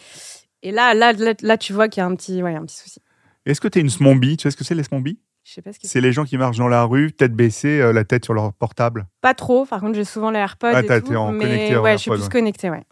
[0.62, 2.66] Et, et là, là, là, là, tu vois qu'il y a un petit, ouais, un
[2.66, 3.00] petit souci.
[3.46, 4.38] Est-ce que t'es une smombie?
[4.38, 6.02] Tu sais ce que c'est les smombies Je sais pas ce c'est.
[6.02, 9.06] Les gens qui marchent dans la rue, tête baissée, euh, la tête sur leur portable.
[9.22, 9.66] Pas trop.
[9.66, 10.72] Par contre, j'ai souvent les AirPods.
[10.74, 12.40] Ah, et tout, t'es en mais connecté ouais, je suis AirPods, plus ouais.
[12.42, 12.84] connectée, ouais.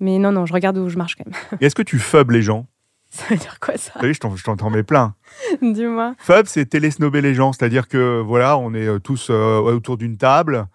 [0.00, 1.38] Mais non, non, je regarde où je marche quand même.
[1.60, 2.66] Et Est-ce que tu fubs les gens?
[3.10, 3.92] Ça veut dire quoi ça?
[3.96, 5.14] Vous savez, je t'en- mets plein.
[5.62, 6.14] Dis-moi.
[6.18, 10.16] Fub, c'est télésnober les gens, c'est-à-dire que voilà, on est euh, tous euh, autour d'une
[10.16, 10.66] table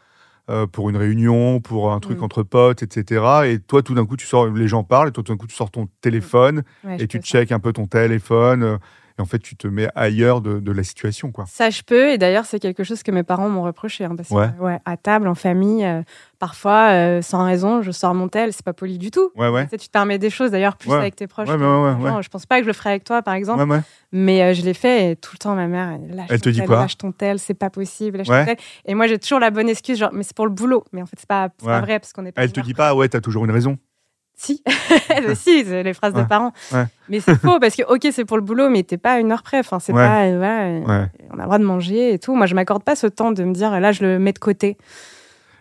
[0.50, 2.24] euh, pour une réunion, pour un truc Mm.
[2.24, 3.24] entre potes, etc.
[3.48, 5.48] Et toi, tout d'un coup, tu sors, les gens parlent, et toi, tout d'un coup,
[5.48, 8.78] tu sors ton téléphone Ouais, et tu checkes un peu ton téléphone.
[9.18, 11.46] Et en fait, tu te mets ailleurs de, de la situation, quoi.
[11.48, 12.10] Ça, je peux.
[12.12, 14.06] Et d'ailleurs, c'est quelque chose que mes parents m'ont reproché.
[14.06, 14.50] hein, parce que, Ouais.
[14.60, 16.02] ouais, à table, en famille, euh,
[16.40, 18.54] parfois, euh, sans raison, je sors mon tel.
[18.54, 19.32] C'est pas poli du tout.
[19.36, 19.64] Ouais, ouais.
[19.66, 20.98] Tu sais, tu te permets des choses, d'ailleurs, plus Ouais.
[20.98, 21.50] avec tes proches.
[21.50, 22.24] Ouais, ouais, ouais, ouais.
[22.24, 23.64] Je pense pas que je le ferais avec toi, par exemple.
[23.64, 23.82] Ouais, ouais.
[24.14, 26.50] Mais euh, je l'ai fait et tout le temps, ma mère, elle lâche Elle te
[26.50, 28.40] dit tel, quoi Lâche ton tel, c'est pas possible, lâche Ouais.
[28.46, 28.58] ton tel.
[28.86, 30.84] Et moi, j'ai toujours la bonne excuse, genre, mais c'est pour le boulot.
[30.92, 31.82] Mais en fait, c'est pas, pas Ouais.
[31.82, 32.44] vrai, parce qu'on est pas.
[32.44, 33.78] Elle te dit pas, ouais, t'as toujours une raison.
[34.42, 34.64] Si,
[35.36, 36.24] si, les phrases Ouais.
[36.24, 36.52] de parents.
[36.72, 36.86] Ouais.
[37.10, 39.32] Mais c'est faux parce que ok, c'est pour le boulot, mais t'es pas à une
[39.32, 39.60] heure près.
[39.60, 40.04] Enfin, c'est Ouais.
[40.06, 42.36] pas, euh, voilà, euh, on a le droit de manger et tout.
[42.36, 44.78] Moi, je m'accorde pas ce temps de me dire là, je le mets de côté.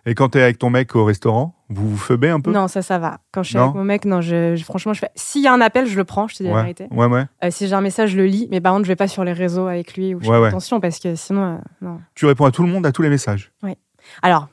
[0.07, 2.51] Et quand t'es avec ton mec au restaurant, vous vous feubez un peu?
[2.51, 3.19] Non, ça, ça va.
[3.33, 3.64] Quand je suis Non.
[3.64, 5.11] avec mon mec, non, je, je- franchement, je fais.
[5.14, 6.27] S'il y a un appel, je le prends.
[6.27, 6.88] Je te dis la vérité.
[6.90, 7.25] ouais, ouais.
[7.45, 8.49] Euh, si j'ai un message, je le lis.
[8.51, 10.81] Mais par contre, je vais pas sur les réseaux avec lui ou je fais attention
[10.81, 12.01] parce que sinon, euh, non.
[12.14, 13.53] Tu réponds à tout le monde, à tous les messages?
[14.23, 14.49] Alors.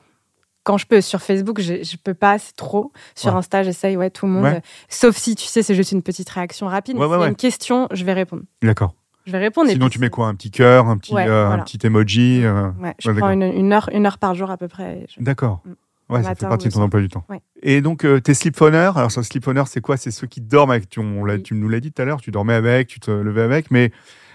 [0.68, 2.92] Quand je peux sur Facebook, je, je peux pas, c'est trop.
[3.14, 3.38] Sur Ouais.
[3.38, 4.44] Insta, j'essaye, ouais, tout le monde.
[4.44, 4.60] Ouais.
[4.90, 6.98] Sauf si, tu sais, c'est juste une petite réaction rapide.
[6.98, 8.42] Ouais, s'il y a une question, je vais répondre.
[8.62, 8.92] D'accord.
[9.24, 9.70] Je vais répondre.
[9.70, 10.26] Sinon, tu mets quoi?
[10.26, 13.72] Un petit cœur, un petit, euh, un petit emoji euh, Ouais, je prends une, une
[13.72, 15.06] heure, une heure par jour à peu près.
[15.08, 15.62] Je- D'accord.
[15.64, 16.12] Mm.
[16.12, 17.24] Ouais, ça fait partie de ton emploi du temps.
[17.30, 17.40] Ouais.
[17.62, 19.96] Et donc, euh, tes sleep-phoners, alors ça, sleep-phoner, c'est quoi?
[19.96, 21.42] C'est ceux qui dorment avec, tu, on l'a- Oui.
[21.42, 23.90] tu nous l'as dit tout à l'heure, tu dormais avec, tu te levais avec, mais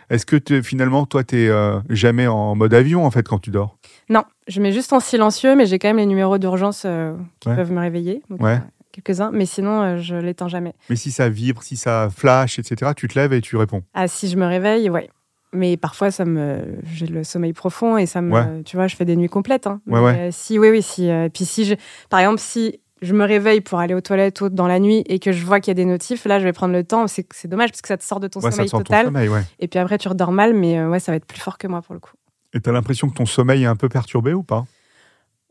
[0.09, 1.51] est-ce que finalement, toi, tu es
[1.89, 3.77] jamais en mode avion, en fait, quand tu dors?
[4.09, 7.49] Non, je mets juste en silencieux, mais j'ai quand même les numéros d'urgence euh, qui
[7.49, 7.55] Ouais.
[7.55, 8.21] peuvent me réveiller.
[8.29, 8.55] Donc, Ouais.
[8.55, 8.59] euh,
[8.91, 10.73] Quelques-uns, mais sinon, euh, je l'éteins jamais.
[10.89, 13.81] Mais si ça vibre, si ça flash, etc., tu te lèves et tu réponds.
[13.95, 15.09] Ah, si je me réveille, ouais.
[15.51, 18.63] Mais parfois, ça me, j'ai le sommeil profond et ça me, Ouais.
[18.63, 19.65] tu vois, je fais des nuits complètes.
[19.67, 19.81] hein.
[19.87, 20.19] Ouais, Mais, ouais.
[20.27, 21.09] euh, si, oui, oui, si.
[21.33, 21.73] puis si je,
[22.09, 25.17] par exemple, si je me réveille pour aller aux toilettes ou dans la nuit et
[25.19, 27.05] que je vois qu'il y a des notifs, là, je vais prendre le temps.
[27.07, 28.89] C'est, dommage parce que ça te sort de ton Ouais, ça sommeil sort de ton
[28.93, 29.05] total.
[29.07, 29.41] sommeil, ouais.
[29.59, 31.67] Et puis après, tu redors mal, mais euh, ouais, ça va être plus fort que
[31.67, 32.11] moi pour le coup.
[32.53, 34.65] Et t'as l'impression que ton sommeil est un peu perturbé ou pas?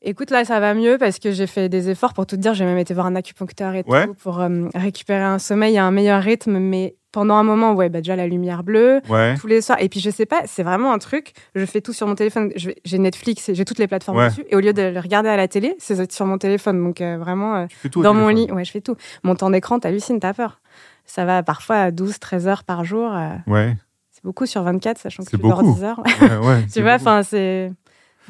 [0.05, 2.55] Écoute, là, ça va mieux parce que j'ai fait des efforts pour tout te dire.
[2.55, 4.07] J'ai même été voir un acupuncteur et Ouais.
[4.07, 6.59] tout pour euh, récupérer un sommeil à un meilleur rythme.
[6.59, 9.37] Mais pendant un moment, ouais, bah, déjà la lumière bleue, Ouais.
[9.37, 9.81] tous les soirs.
[9.81, 11.33] Et puis, je sais pas, c'est vraiment un truc.
[11.55, 12.51] Je fais tout sur mon téléphone.
[12.57, 14.29] J'ai Netflix, et j'ai toutes les plateformes Ouais.
[14.29, 14.45] dessus.
[14.49, 16.83] Et au lieu de le regarder à la télé, c'est sur mon téléphone.
[16.83, 18.47] Donc, euh, vraiment, euh, Tu tout dans mon téléphone.
[18.49, 18.97] lit, ouais, je fais tout.
[19.23, 20.61] Mon temps d'écran, t'hallucines, t'as peur.
[21.05, 23.13] Ça va parfois à 12, 13 heures par jour.
[23.15, 23.77] euh, Ouais.
[24.23, 25.75] C'est beaucoup sur 24, sachant que C'est beaucoup.
[25.75, 25.99] 10 heures.
[25.99, 27.73] ouais, ouais, c'est tu vois, enfin, c'est.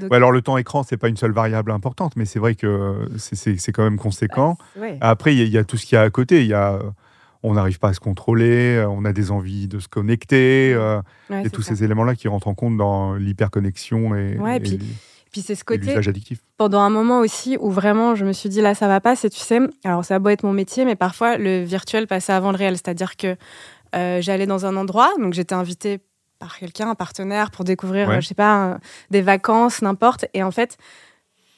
[0.00, 3.06] Ouais, alors le temps écran, c'est pas une seule variable importante, mais c'est vrai que
[3.18, 4.56] c'est- quand même conséquent.
[4.78, 4.96] Ouais.
[5.02, 6.40] Après, il y, a- il y a tout ce qu'il y a à côté.
[6.40, 6.80] Il y a, euh,
[7.42, 11.02] on n'arrive pas à se contrôler, euh, on a des envies de se connecter, euh,
[11.44, 11.74] et tous ça.
[11.74, 14.78] ces éléments-là qui rentrent en compte dans l'hyperconnexion et, Ouais, et et puis
[15.30, 15.94] Puis c'est ce côté.
[15.94, 16.38] addictif.
[16.56, 19.30] pendant un moment aussi où vraiment je me suis dit là ça va pas c'est
[19.30, 22.50] tu sais alors ça a beau être mon métier mais parfois le virtuel passait avant
[22.52, 23.36] le réel c'est-à-dire que
[23.94, 26.00] euh, j'allais dans un endroit, donc j'étais invitée
[26.38, 28.16] par quelqu'un, un partenaire, pour découvrir, Ouais.
[28.16, 30.24] euh, je sais pas, un- des vacances, n'importe.
[30.34, 30.76] Et en fait,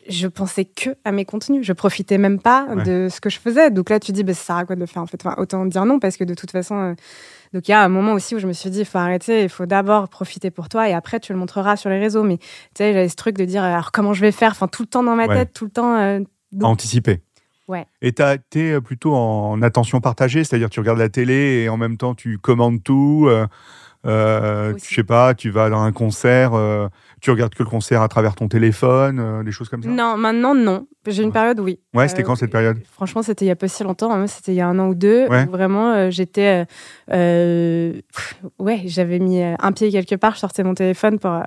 [0.09, 1.65] je pensais que à mes contenus.
[1.65, 2.83] Je profitais même pas Ouais.
[2.85, 3.71] de ce que je faisais.
[3.71, 5.25] Donc là, tu dis, bah, ça sert à quoi de le faire en fait?
[5.25, 6.75] Enfin, Autant dire non, parce que de toute façon.
[6.77, 6.95] euh,
[7.55, 9.45] Donc il y a un moment aussi où je me suis dit, il faut arrêter,
[9.45, 12.25] il faut d'abord profiter pour toi et après tu le montreras sur les réseaux.
[12.25, 12.45] Mais tu
[12.77, 14.51] sais, j'avais ce truc de dire, alors comment je vais faire?
[14.51, 15.35] Enfin, tout le temps dans ma Ouais.
[15.37, 15.97] tête, tout le temps.
[15.97, 16.19] euh,
[16.53, 17.21] donc- Anticiper.
[17.69, 17.87] Ouais.
[18.03, 21.77] Et tu as été plutôt en attention partagée, c'est-à-dire tu regardes la télé et en
[21.77, 23.27] même temps tu commandes tout.
[23.29, 23.47] Euh,
[24.07, 26.89] euh, je sais pas, tu vas dans un concert, euh,
[27.23, 29.89] tu regardes que le concert à travers ton téléphone, euh, des choses comme ça?
[29.89, 30.87] Non, maintenant, non.
[31.07, 31.33] J'ai une Ouais.
[31.33, 31.81] période, oui.
[31.95, 32.79] Ouais, c'était Euh, quand cette période?
[32.93, 34.13] Franchement, c'était il y a pas si longtemps.
[34.13, 34.27] hein.
[34.27, 35.27] C'était il y a un an ou deux.
[35.29, 35.47] Ouais.
[35.47, 36.67] où vraiment, euh, j'étais.
[37.11, 37.93] euh, euh,
[38.59, 40.35] ouais, j'avais mis euh, un pied quelque part.
[40.35, 41.41] Je sortais mon téléphone pour, euh,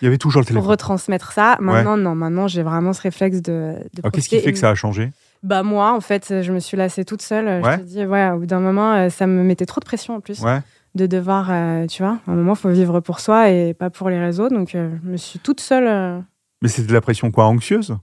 [0.00, 0.70] Il y avait toujours le pour téléphone.
[0.70, 1.56] retransmettre ça.
[1.60, 2.14] Maintenant, non.
[2.14, 3.74] Maintenant, j'ai vraiment ce réflexe de.
[3.94, 5.10] de Alors, Qu'est-ce qui fait que ça a changé?
[5.42, 7.62] Bah, moi, en fait, je me suis lassée toute seule.
[7.62, 7.72] Ouais.
[7.72, 10.14] Je te dis, ouais, au bout d'un moment, euh, ça me mettait trop de pression
[10.16, 10.40] en plus.
[10.40, 10.60] Ouais.
[10.94, 13.90] De devoir, euh, tu vois, à un moment, il faut vivre pour soi et pas
[13.90, 14.48] pour les réseaux.
[14.48, 15.86] Donc, euh, je me suis toute seule.
[15.86, 16.18] euh,
[16.62, 17.96] Mais c'était de la pression quoi Anxieuse?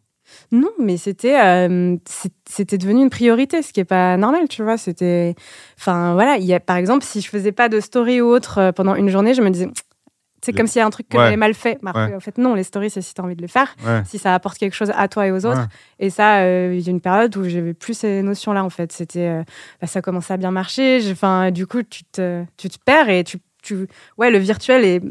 [0.51, 1.97] Non, mais c'était euh,
[2.49, 4.75] c'était devenu une priorité, ce qui est pas normal, tu vois.
[4.77, 5.35] C'était,
[5.79, 8.71] enfin voilà, il y a par exemple si je faisais pas de story ou autre
[8.75, 9.69] pendant une journée, je me disais,
[10.45, 11.23] c'est Les- comme s'il y a un truc que Ouais.
[11.25, 11.77] j'avais mal fait.
[11.83, 12.13] Ouais.
[12.15, 14.01] En fait, non, les stories c'est si tu as envie de le faire, Ouais.
[14.05, 15.67] si ça apporte quelque chose à toi et aux autres.
[15.99, 18.91] Et ça, euh, il y a une période où j'avais plus ces notions-là en fait.
[18.91, 19.43] C'était, euh,
[19.81, 21.01] bah, ça commençait à bien marcher.
[21.11, 25.01] Enfin, du coup, tu te, tu te perds et tu, tu, ouais, le virtuel est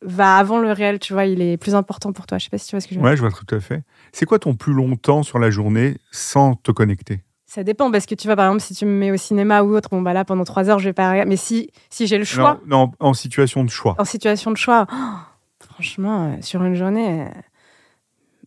[0.00, 2.38] va avant le réel, tu vois, il est plus important pour toi.
[2.38, 3.10] Je sais pas si tu vois ce que je veux dire.
[3.10, 3.82] Ouais, je vois tout à fait.
[4.12, 7.22] C'est quoi ton plus long temps sur la journée sans te connecter?
[7.50, 9.74] Ça dépend parce que tu vois, par exemple, si tu me mets au cinéma ou
[9.74, 11.30] autre, bon, bah là, pendant trois heures, je vais pas regarder.
[11.30, 13.96] Mais si, si j'ai le choix, non, non, en situation de choix.
[13.98, 17.28] en situation de choix, oh, franchement, euh, sur une journée, euh,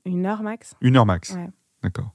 [0.05, 0.75] une heure max.
[0.81, 1.31] Une heure max.
[1.33, 1.49] Ouais.
[1.81, 2.11] D'accord.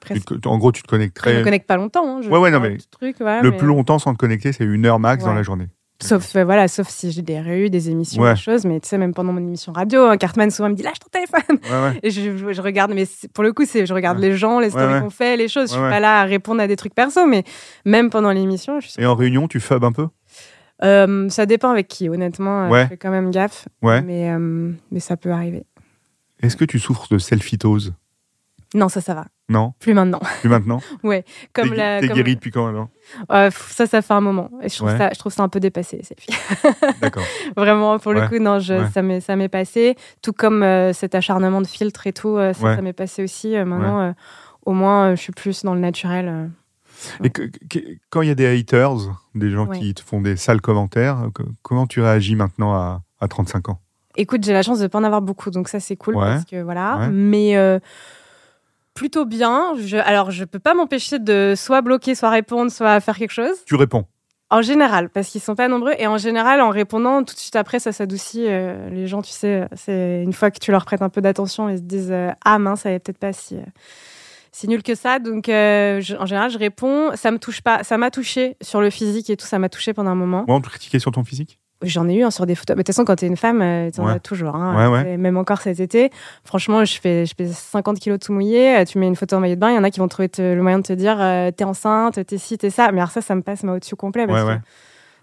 [0.00, 1.42] Te- En gros, tu te Je me connecterais.
[1.42, 2.06] connecte pas longtemps.
[2.18, 4.64] hein, je Ouais, ouais, non, mais truc, Le mais- plus longtemps sans te connecter, c'est
[4.64, 5.68] une heure max dans la journée.
[6.02, 8.34] Sauf, euh, voilà, sauf si j'ai des réus, des émissions, Ouais.
[8.34, 8.64] des choses.
[8.64, 11.08] Mais tu sais, même pendant mon émission radio, hein, Cartman souvent me dit lâche ton
[11.10, 11.58] téléphone.
[11.70, 12.00] Ouais, ouais.
[12.02, 14.70] Et je, je- je regarde, mais pour le coup, c'est je regarde les gens, les
[14.70, 15.68] stories qu'on fait, les choses.
[15.68, 17.44] Je suis pas là à répondre à des trucs perso, mais
[17.84, 20.08] même pendant l'émission, je suis Et en réunion, tu fubs un peu?
[20.82, 22.64] Euh, ça dépend avec qui, honnêtement.
[22.72, 22.82] euh.
[22.82, 23.68] Je fais quand même gaffe.
[23.82, 24.02] Ouais.
[24.02, 25.62] Mais, euh, mais ça peut arriver.
[26.42, 27.94] Est-ce que tu souffres de selfitose?
[28.74, 29.26] Non, ça, ça va.
[29.48, 29.74] Non?
[29.80, 30.20] Plus maintenant.
[30.40, 30.80] Plus maintenant?
[31.52, 32.88] Comme T'es la, t'es comme- guéri depuis quand alors?
[33.32, 34.50] Euh, ça, ça fait un moment.
[34.62, 34.96] Et je trouve, Ouais.
[34.98, 36.32] ça, je trouve ça un peu dépassé, les selfies.
[37.00, 37.24] D'accord.
[37.56, 38.28] Vraiment, pour le Ouais.
[38.28, 38.90] coup, non, je, Ouais.
[38.94, 39.96] ça m'est ça m'est passé.
[40.22, 42.76] Tout comme euh, cet acharnement de filtre et tout, euh, ça, Ouais.
[42.76, 43.54] ça m'est passé aussi.
[43.56, 44.14] Maintenant,
[44.64, 46.50] au moins, je suis plus dans le naturel.
[47.24, 48.92] Et que- que- quand il y a des haters,
[49.34, 49.78] des gens Ouais.
[49.78, 53.80] qui te font des sales commentaires, que- comment tu réagis maintenant à, à 35 ans?
[54.16, 56.22] Écoute, j'ai la chance de pas en avoir beaucoup, donc ça c'est cool Ouais.
[56.22, 56.98] parce que voilà.
[56.98, 57.08] Ouais.
[57.10, 57.56] Mais
[58.94, 59.72] plutôt bien.
[59.78, 63.64] Je, alors, je peux pas m'empêcher de soit bloquer, soit répondre, soit faire quelque chose.
[63.66, 64.04] Tu réponds.
[64.50, 65.94] En général, parce qu'ils sont pas nombreux.
[65.98, 68.44] Et en général, en répondant, tout de suite après, ça s'adoucit.
[68.46, 71.70] euh, les gens, tu sais, c'est une fois que tu leur prêtes un peu d'attention,
[71.70, 73.60] ils se disent euh, Ah mince, ça n'est peut-être pas si, euh,
[74.52, 75.18] si nul que ça.
[75.20, 77.12] Donc, je- en général, je réponds.
[77.16, 77.82] Ça me touche pas.
[77.82, 79.46] Ça m'a touché sur le physique et tout.
[79.46, 80.44] Ça m'a touché pendant un moment.
[80.46, 81.58] Moi, on te critiquait sur ton physique?
[81.82, 82.76] J'en ai eu hein, sur des photos.
[82.76, 84.12] Mais de toute façon, quand t'es une femme, euh, t'en Ouais.
[84.12, 84.54] as toujours.
[84.56, 84.76] hein.
[84.90, 85.12] Ouais, ouais.
[85.14, 86.10] Et Même encore cet été.
[86.44, 88.76] Franchement, je fais, je fais 50 kilos tout mouillé.
[88.78, 89.70] euh, Tu mets une photo en maillot de bain.
[89.70, 91.64] Il y en a qui vont trouver te- le moyen de te dire euh, T'es
[91.64, 92.90] enceinte, t'es ci, t'es ça.
[92.92, 94.26] Mais alors, ça, ça me passe mais au-dessus complet.
[94.26, 94.60] Parce que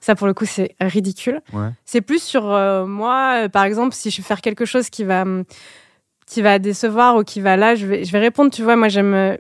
[0.01, 1.41] ça, pour le coup, c'est ridicule.
[1.85, 5.25] C'est plus sur euh, moi, par exemple, si je vais faire quelque chose qui va,
[6.25, 8.51] qui va décevoir ou qui va là, je vais, je vais répondre.
[8.51, 9.37] Tu vois, moi, j'aime.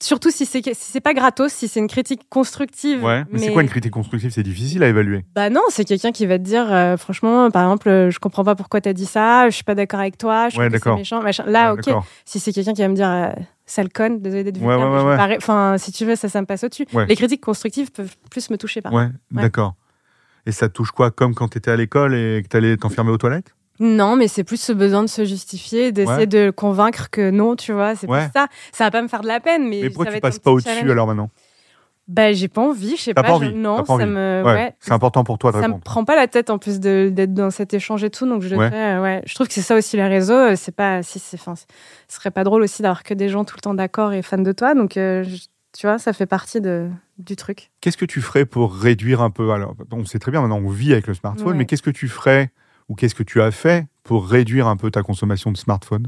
[0.00, 3.02] Surtout si c'est si c'est pas gratos, si c'est une critique constructive.
[3.02, 3.24] Ouais.
[3.30, 4.30] Mais, c'est quoi une critique constructive?
[4.30, 5.24] C'est difficile à évaluer.
[5.34, 8.44] Bah non, c'est quelqu'un qui va te dire, euh, franchement, par exemple, euh, je comprends
[8.44, 10.96] pas pourquoi t'as dit ça, je suis pas d'accord avec toi, je Ouais, d'accord.
[10.96, 11.44] méchant, machin.
[11.46, 12.04] Là, Ouais, ok.
[12.26, 13.30] Si c'est quelqu'un qui va me dire, euh,
[13.64, 16.86] sale conne, désolé d'être Ouais, vulgaire, Enfin, si tu veux, ça, ça me passe au-dessus.
[17.08, 19.74] Les critiques constructives peuvent plus me toucher par Ouais, d'accord.
[20.44, 21.10] Et ça touche quoi?
[21.10, 23.55] Comme quand tu étais à l'école et que tu allais t'enfermer aux toilettes?
[23.80, 26.26] Non, mais c'est plus ce besoin de se justifier, d'essayer Ouais.
[26.26, 28.24] de convaincre que non, tu vois, c'est Ouais.
[28.24, 28.46] plus ça.
[28.72, 29.80] Ça va pas me faire de la peine, mais.
[29.82, 31.30] Mais pourquoi ça tu passes pas au-dessus alors maintenant?
[32.08, 33.22] Bah, j'ai pas envie, je sais pas.
[33.22, 34.06] pas je- envie, Non, t'as pas ça envie.
[34.06, 34.42] me.
[34.44, 34.74] Ouais, ouais.
[34.78, 35.82] C'est important pour toi de ça me répondre.
[35.82, 38.56] prend pas la tête en plus d'être dans cet échange et tout, donc je le
[38.56, 38.70] Ouais.
[38.70, 38.98] fais.
[38.98, 39.22] Ouais.
[39.26, 40.32] Je trouve que c'est ça aussi les réseaux.
[40.32, 41.64] euh, C'est pas si c'est, enfin, ce
[42.08, 44.52] serait pas drôle aussi d'avoir que des gens tout le temps d'accord et fans de
[44.52, 44.74] toi.
[44.76, 47.72] Donc, euh, je- tu vois, ça fait partie de, du truc.
[47.80, 50.68] Qu'est-ce que tu ferais pour réduire un peu Alors, on sait très bien maintenant, on
[50.70, 52.50] vit avec le smartphone, mais qu'est-ce que tu ferais
[52.88, 56.06] ou qu'est-ce que tu as fait pour réduire un peu ta consommation de smartphone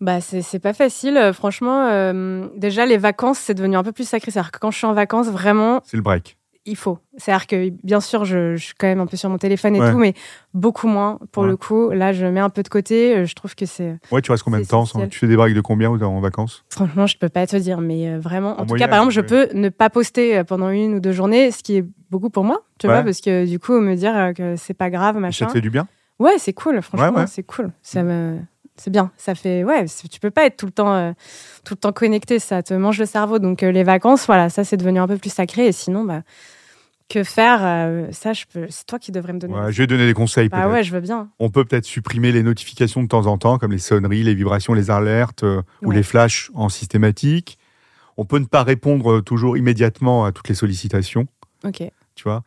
[0.00, 1.16] Bah, c'est, pas facile.
[1.16, 4.30] euh, Franchement, euh, déjà les vacances, c'est devenu un peu plus sacré.
[4.30, 6.36] C'est-à-dire que quand je suis en vacances, vraiment, C'est le break.
[6.66, 6.98] Il faut.
[7.18, 9.80] C'est-à-dire que, bien sûr, je, je suis quand même un peu sur mon téléphone et
[9.80, 9.90] Ouais.
[9.92, 10.14] tout, mais
[10.54, 11.50] beaucoup moins pour Ouais.
[11.50, 11.90] le coup.
[11.90, 13.16] Là, je mets un peu de côté.
[13.16, 13.96] euh, Je trouve que c'est.
[14.10, 16.64] Ouais, tu restes combien de temps sans- Tu fais des breaks de combien en vacances?
[16.70, 18.58] Franchement, je peux pas te dire, mais euh, vraiment.
[18.58, 21.00] En, En tout cas, par exemple, je peux ne pas poster euh, pendant une ou
[21.00, 23.94] deux journées, ce qui est beaucoup pour moi, tu vois, parce que du coup, me
[23.94, 25.46] dire que c'est pas grave, machin.
[25.46, 25.86] Ça te fait du bien?
[26.18, 27.72] Ouais, c'est cool, franchement, c'est cool.
[27.82, 28.38] Ça me.
[28.76, 29.84] C'est bien, ça fait ouais.
[30.10, 31.12] Tu peux pas être tout le temps, euh,
[31.64, 33.38] tout le temps connecté, ça te mange le cerveau.
[33.38, 35.68] Donc euh, les vacances, voilà, ça c'est devenu un peu plus sacré.
[35.68, 36.22] Et sinon, bah,
[37.08, 38.66] que faire euh, Ça, je peux.
[38.70, 39.54] C'est toi qui devrais me donner.
[39.54, 40.48] Ouais, Je vais donner des conseils.
[40.48, 40.70] peut-être.
[40.70, 41.28] ouais, je veux bien.
[41.38, 44.72] On peut peut-être supprimer les notifications de temps en temps, comme les sonneries, les vibrations,
[44.74, 47.58] les alertes euh, ou les flashs en systématique.
[48.16, 51.26] On peut ne pas répondre euh, toujours immédiatement à toutes les sollicitations.
[51.64, 51.82] Ok.
[52.14, 52.42] Tu vois,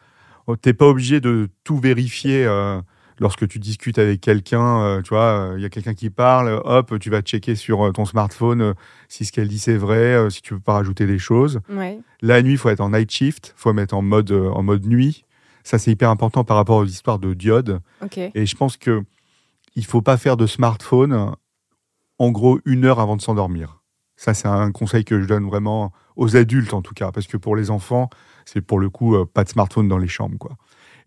[0.47, 2.79] Oh, t'es pas obligé de tout vérifier euh,
[3.19, 4.81] lorsque tu discutes avec quelqu'un.
[4.81, 7.85] euh, tu vois, il y a quelqu'un qui parle, euh, hop, tu vas checker sur
[7.87, 8.73] euh, ton smartphone euh,
[9.07, 11.59] si ce qu'elle dit c'est vrai, euh, si tu peux pas rajouter des choses.
[11.69, 11.99] Ouais.
[12.21, 14.85] La nuit, il faut être en night shift, faut mettre en mode euh, en mode
[14.85, 15.23] nuit.
[15.63, 17.81] Ça, c'est hyper important par rapport aux histoires de diodes.
[18.35, 19.03] Et je pense que
[19.75, 21.25] il faut pas faire de smartphone euh,
[22.19, 23.81] en gros une heure avant de s'endormir.
[24.15, 27.37] Ça, c'est un conseil que je donne vraiment aux adultes en tout cas, parce que
[27.37, 28.09] pour les enfants,
[28.45, 30.55] c'est pour le coup euh, pas de smartphone dans les chambres, quoi.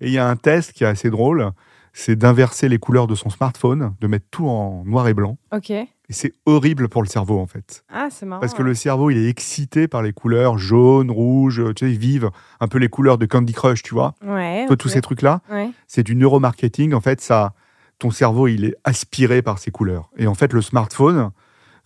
[0.01, 1.51] Et il y a un test qui est assez drôle,
[1.93, 5.39] c'est d'inverser les couleurs de son smartphone, de mettre tout en noir et blanc.
[5.53, 5.71] Ok.
[5.71, 7.85] Et c'est horrible pour le cerveau en fait.
[7.93, 8.41] Ah, c'est marrant.
[8.41, 12.31] Parce que le cerveau, il est excité par les couleurs jaune, rouge, tu sais, vives,
[12.61, 14.15] un peu les couleurs de Candy Crush, tu vois.
[14.25, 14.65] Ouais.
[14.67, 14.79] Toi, ok.
[14.79, 15.71] tous ces trucs-là, Ouais.
[15.87, 16.95] c'est du neuromarketing.
[16.95, 17.55] En fait, ça,
[17.99, 20.11] ton cerveau, il est aspiré par ces couleurs.
[20.17, 21.31] Et en fait, le smartphone,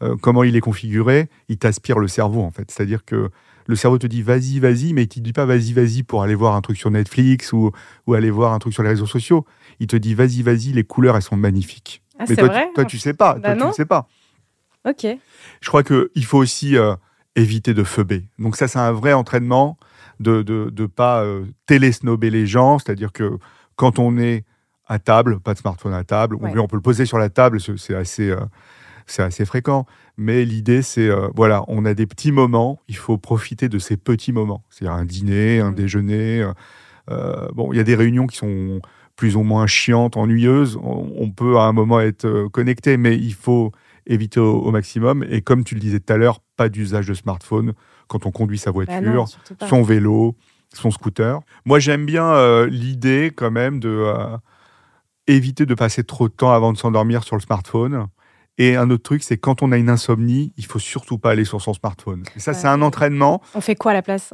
[0.02, 2.70] euh, comment il est configuré, il t'aspire le cerveau, en fait.
[2.70, 3.30] C'est-à-dire que
[3.66, 6.34] le cerveau te dit vas-y, vas-y, mais il te dit pas vas-y, vas-y pour aller
[6.34, 7.70] voir un truc sur Netflix ou,
[8.06, 9.44] ou aller voir un truc sur les réseaux sociaux.
[9.80, 12.02] Il te dit vas-y, vas-y, les couleurs, elles sont magnifiques.
[12.18, 12.66] Ah, mais c'est toi, vrai.
[12.68, 13.34] tu, toi, tu sais pas.
[13.34, 14.06] Bah toi, tu ne sais pas.
[14.88, 15.06] Ok.
[15.60, 16.94] Je crois qu'il faut aussi euh,
[17.36, 18.24] éviter de feubé.
[18.38, 19.78] Donc ça, c'est un vrai entraînement
[20.20, 22.78] de ne de, de pas euh, télésnober les gens.
[22.78, 23.38] C'est-à-dire que
[23.76, 24.44] quand on est
[24.86, 26.52] à table, pas de smartphone à table, ou Ouais.
[26.52, 28.36] bien on peut le poser sur la table, c'est c'est assez, euh,
[29.06, 29.86] c'est assez fréquent.
[30.16, 33.96] Mais l'idée, c'est, euh, voilà, on a des petits moments, il faut profiter de ces
[33.96, 34.62] petits moments.
[34.70, 35.74] C'est-à-dire un dîner, un Mm.
[35.74, 36.40] déjeuner.
[36.42, 36.52] euh,
[37.10, 38.80] euh, bon, il y a des réunions qui sont
[39.16, 40.78] plus ou moins chiantes, ennuyeuses.
[40.82, 43.72] On, on peut à un moment être connecté, mais il faut
[44.06, 45.24] éviter au, au maximum.
[45.28, 47.74] Et comme tu le disais tout à l'heure, pas d'usage de smartphone
[48.08, 49.24] quand on conduit sa voiture, Bah non,
[49.58, 49.68] pas.
[49.68, 50.34] son vélo,
[50.72, 51.40] son scooter.
[51.64, 54.04] Moi, j'aime bien euh, l'idée quand même de
[55.26, 58.06] éviter de passer trop de temps avant de s'endormir sur le smartphone.
[58.58, 61.44] Et un autre truc, c'est quand on a une insomnie, il faut surtout pas aller
[61.44, 62.22] sur son smartphone.
[62.36, 63.42] Et ça, c'est un entraînement.
[63.54, 64.32] On fait quoi à la place?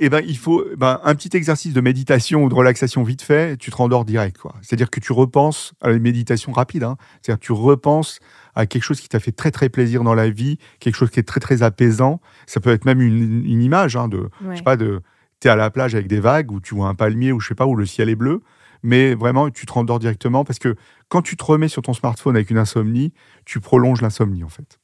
[0.00, 3.56] Et ben, il faut ben, un petit exercice de méditation ou de relaxation vite fait,
[3.56, 4.38] tu te rendors direct.
[4.38, 4.56] quoi.
[4.60, 6.82] C'est-à-dire que tu repenses à une méditation rapide.
[6.82, 6.96] hein.
[7.22, 8.18] C'est-à-dire que tu repenses
[8.56, 11.20] à quelque chose qui t'a fait très très plaisir dans la vie, quelque chose qui
[11.20, 12.20] est très très apaisant.
[12.46, 14.52] Ça peut être même une, une image hein, de, Ouais.
[14.52, 15.00] je sais pas, de
[15.38, 17.54] t'es à la plage avec des vagues où tu vois un palmier ou je sais
[17.54, 18.42] pas où le ciel est bleu,
[18.84, 20.76] mais vraiment tu te rendors directement parce que
[21.08, 23.12] quand tu te remets sur ton smartphone avec une insomnie,
[23.44, 24.78] tu prolonges l'insomnie en fait.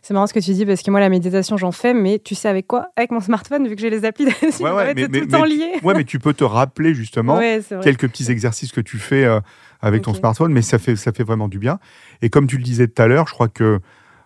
[0.00, 2.34] C'est marrant ce que tu dis parce que moi la méditation j'en fais, mais tu
[2.34, 2.86] sais avec quoi?
[2.96, 4.62] Avec mon smartphone vu que j'ai les applis dessus.
[4.62, 5.72] Ouais, ouais, mais- tout le temps mais- lié.
[5.82, 9.38] Ouais, mais tu peux te rappeler justement Ouais, quelques petits exercices que tu fais euh,
[9.82, 11.78] avec ton smartphone, mais ça fait, ça fait vraiment du bien.
[12.22, 13.80] Et comme tu le disais tout à l'heure, je crois que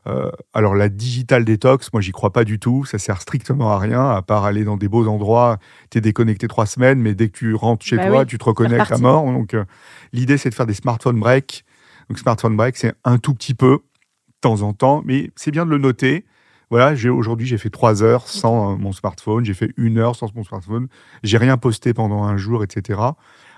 [0.07, 3.79] euh, alors la digital détox, moi j'y crois pas du tout, ça sert strictement à
[3.79, 5.59] rien, à part aller dans des beaux endroits,
[5.91, 8.39] tu es déconnecté trois semaines, mais dès que tu rentres chez Bah toi, oui, tu
[8.39, 9.25] te reconnectes à mort.
[9.27, 9.65] Donc euh,
[10.13, 11.65] l'idée c'est de faire des smartphone break.
[12.09, 15.67] Donc smartphone break, c'est un tout petit peu, de temps en temps, mais c'est bien
[15.67, 16.25] de le noter.
[16.71, 20.33] Voilà, aujourd'hui j'ai fait trois heures sans euh, mon smartphone, j'ai fait une heure sans
[20.37, 20.87] mon smartphone,
[21.25, 23.01] j'ai rien posté pendant un jour, etc.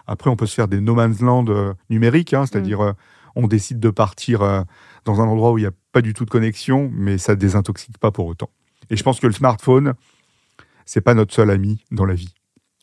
[0.07, 2.93] Après, on peut se faire des no man's land euh, numériques, hein, c'est-à-dire euh,
[3.37, 4.65] on décide de partir
[5.07, 7.39] dans un endroit où il n'y a pas du tout de connexion, mais ça ne
[7.39, 8.51] désintoxique pas pour autant.
[8.91, 9.95] Et je pense que le smartphone,
[10.87, 12.35] c'est pas notre seul ami dans la vie.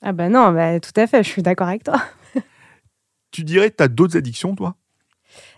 [0.01, 2.01] Ah bah non, bah, tout à fait, je suis d'accord avec toi.
[3.31, 4.75] Tu dirais que tu as d'autres addictions, toi?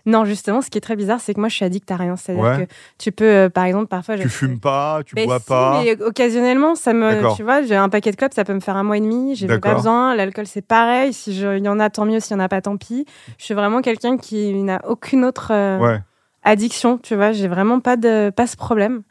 [0.04, 2.16] Non, justement, ce qui est très bizarre, c'est que moi je suis addict à rien.
[2.16, 2.66] C'est-à-dire Ouais.
[2.66, 4.18] que tu peux, euh, par exemple, parfois.
[4.18, 5.82] Tu fumes pas, tu Ben bois si, pas.
[5.82, 8.76] mais occasionnellement, ça me, tu vois, j'ai un paquet de clopes, ça peut me faire
[8.76, 10.14] un mois et demi, j'ai pas besoin.
[10.14, 11.14] L'alcool, c'est pareil.
[11.14, 12.20] Si je- il y en a, tant mieux.
[12.20, 13.06] S'il y en a pas, tant pis.
[13.38, 16.00] Je suis vraiment quelqu'un qui n'a aucune autre euh, Ouais.
[16.42, 17.32] Addiction, tu vois.
[17.32, 19.02] J'ai vraiment pas de, pas ce problème.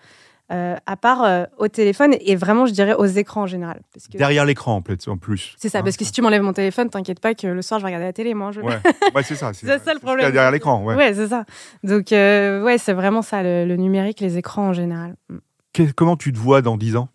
[0.52, 3.80] Euh, à part euh, au téléphone et vraiment, je dirais aux écrans en général.
[3.94, 5.08] Parce que Derrière l'écran, en plus.
[5.08, 5.56] En plus.
[5.58, 7.80] c'est ça, Hein, parce que si tu m'enlèves mon téléphone, t'inquiète pas que le soir,
[7.80, 8.52] je vais regarder la télé, moi.
[8.52, 8.60] Je...
[8.60, 8.78] Ouais,
[9.15, 9.54] ouais c'est ça.
[9.54, 10.30] C'est ça le ce problème.
[10.30, 10.84] derrière l'écran.
[10.84, 10.96] Ouais.
[10.96, 11.46] Ouais, c'est ça.
[11.86, 15.15] Donc, euh, ouais, c'est vraiment ça, le, le numérique, les écrans en général.
[15.30, 15.86] Mm.
[15.96, 17.08] Comment tu te vois dans 10 ans?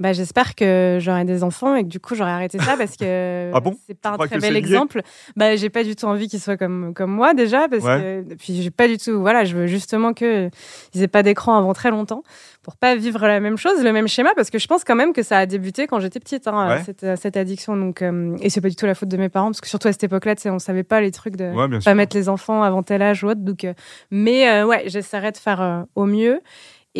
[0.00, 3.50] Bah, j'espère que j'aurai des enfants et que du coup j'aurai arrêté ça parce que
[3.54, 3.76] Ah bon?
[3.86, 5.02] c'est pas un très bel exemple.
[5.36, 8.24] Bah, j'ai pas du tout envie qu'ils soient comme comme moi déjà parce Ouais.
[8.28, 10.50] que puis j'ai pas du tout voilà, je veux justement que
[10.94, 12.22] ils aient pas d'écran avant très longtemps
[12.62, 15.12] pour pas vivre la même chose, le même schéma parce que je pense quand même
[15.12, 16.82] que ça a débuté quand j'étais petite hein, Ouais.
[16.84, 19.46] cette, cette addiction donc euh, et c'est pas du tout la faute de mes parents
[19.48, 21.94] parce que surtout à cette époque-là, on savait pas les trucs de Ouais, pas sûr.
[21.94, 23.72] mettre les enfants avant tel âge ou autre donc euh,
[24.12, 26.40] mais euh, ouais, j'essaierai de faire euh, au mieux.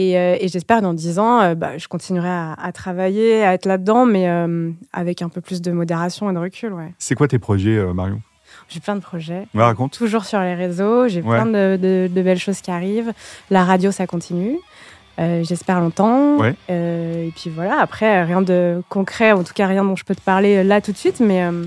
[0.00, 3.52] Et, euh, et j'espère dans 10 ans, euh, bah, je continuerai à, à travailler, à
[3.54, 6.72] être là-dedans, mais euh, avec un peu plus de modération et de recul.
[6.72, 6.94] Ouais.
[6.98, 8.20] C'est quoi tes projets, Marion?
[8.68, 9.46] J'ai plein de projets.
[9.54, 9.92] Ouais, raconte.
[9.92, 11.36] Toujours sur les réseaux, j'ai Ouais.
[11.40, 13.12] plein de, de- de belles choses qui arrivent.
[13.50, 14.56] La radio, ça continue.
[15.18, 16.36] Euh, J'espère longtemps.
[16.36, 16.54] Ouais.
[16.70, 20.14] Euh, et puis voilà, après, rien de concret, en tout cas rien dont je peux
[20.14, 21.64] te parler là tout de suite, mais, euh,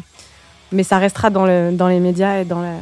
[0.71, 2.75] mais ça restera dans, le, dans les médias et dans la.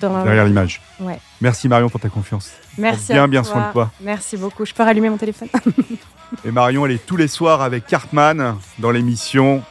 [0.00, 0.80] Dans la- Derrière l'image.
[1.00, 1.18] Ouais.
[1.40, 2.50] Merci Marion pour ta confiance.
[2.76, 3.12] Merci.
[3.12, 3.52] bien, à bien toi.
[3.52, 3.90] soin de toi.
[4.00, 4.64] Merci beaucoup.
[4.64, 5.48] Je peux rallumer mon téléphone
[6.44, 9.62] Et Marion, elle est tous les soirs avec Cartman dans l'émission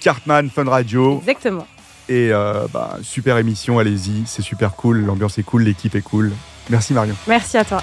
[0.00, 1.18] Cartman Fun Radio.
[1.20, 1.66] Exactement.
[2.08, 6.32] Et euh, bah, super émission, allez-y, c'est super cool, l'ambiance est cool, l'équipe est cool.
[6.70, 7.16] Merci Marion.
[7.26, 7.82] Merci à toi.